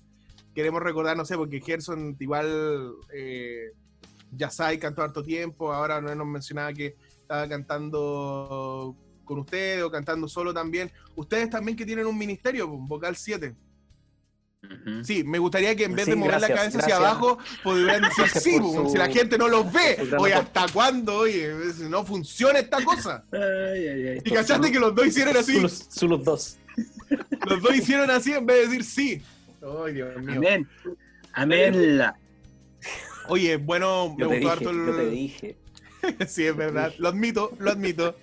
[0.55, 3.73] Queremos recordar, no sé, porque Gerson igual eh,
[4.33, 9.91] ya sabe, cantó harto tiempo, ahora no nos mencionaba que estaba cantando con ustedes o
[9.91, 10.91] cantando solo también.
[11.15, 13.55] Ustedes también que tienen un ministerio, pues, Vocal 7.
[15.03, 18.03] Sí, me gustaría que en vez Sí, de mover la gracias, cabeza hacia abajo, pudieran
[18.03, 20.09] decir sí, su- si la gente no los ve.
[20.19, 20.35] Oye.
[20.35, 21.19] ¿hasta cuándo?
[21.19, 21.53] Oye,
[21.89, 23.25] no funciona esta cosa.
[23.33, 24.19] Ay, ay, ay.
[24.25, 25.55] Y cachaste que los dos hicieron así.
[25.55, 26.57] Zulos, Zulos dos.
[27.49, 29.23] Los dos hicieron así en vez de decir sí.
[29.85, 30.35] Ay, Dios mío.
[30.37, 30.69] Amén.
[31.33, 32.01] Amén.
[33.29, 34.87] Oye, bueno, me Yo te gustó dije, harto el...
[34.87, 35.57] yo te dije.
[36.29, 36.93] Sí, es verdad.
[36.99, 38.17] Lo admito, lo admito.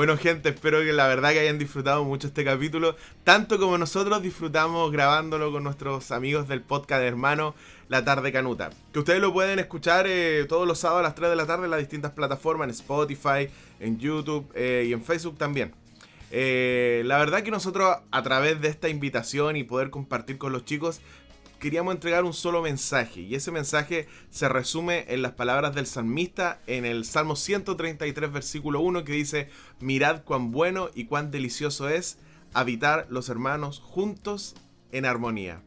[0.00, 4.22] Bueno, gente, espero que la verdad que hayan disfrutado mucho este capítulo, tanto como nosotros
[4.22, 7.54] disfrutamos grabándolo con nuestros amigos del podcast hermano
[7.88, 8.70] La Tarde Canuta.
[8.94, 11.66] Que ustedes lo pueden escuchar eh, todos los sábados a las 3 de la tarde
[11.66, 15.74] en las distintas plataformas, en Spotify, en YouTube eh, y en Facebook también.
[16.30, 20.64] Eh, la verdad que nosotros a través de esta invitación y poder compartir con los
[20.64, 21.02] chicos
[21.60, 26.60] queríamos entregar un solo mensaje y ese mensaje se resume en las palabras del salmista
[26.66, 29.48] en el Salmo 133 versículo 1 que dice
[29.78, 32.18] mirad cuán bueno y cuán delicioso es
[32.54, 34.56] habitar los hermanos juntos
[34.90, 35.60] en armonía.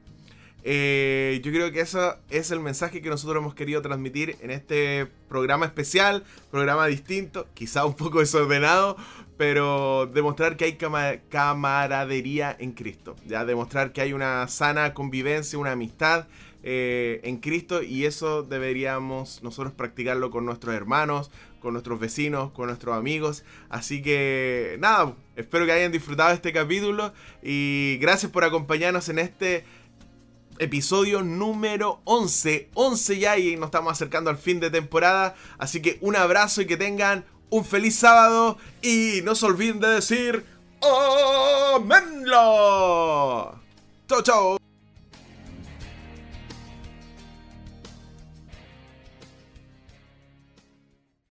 [0.65, 5.07] Eh, yo creo que eso es el mensaje que nosotros hemos querido transmitir en este
[5.27, 8.95] programa especial, programa distinto, quizá un poco desordenado,
[9.43, 15.59] pero demostrar que hay cama- camaradería en Cristo, ya demostrar que hay una sana convivencia,
[15.59, 16.27] una amistad
[16.63, 21.29] eh, en Cristo y eso deberíamos nosotros practicarlo con nuestros hermanos,
[21.59, 23.43] con nuestros vecinos, con nuestros amigos.
[23.67, 29.65] Así que nada, espero que hayan disfrutado este capítulo y gracias por acompañarnos en este
[30.57, 32.69] episodio número 11.
[32.75, 35.35] 11 ya y nos estamos acercando al fin de temporada.
[35.57, 38.57] Así que un abrazo y que tengan un feliz sábado.
[38.81, 40.45] Y no se olviden de decir...
[41.75, 43.55] ¡Amenlo!
[44.07, 44.62] ¡Chao, chao!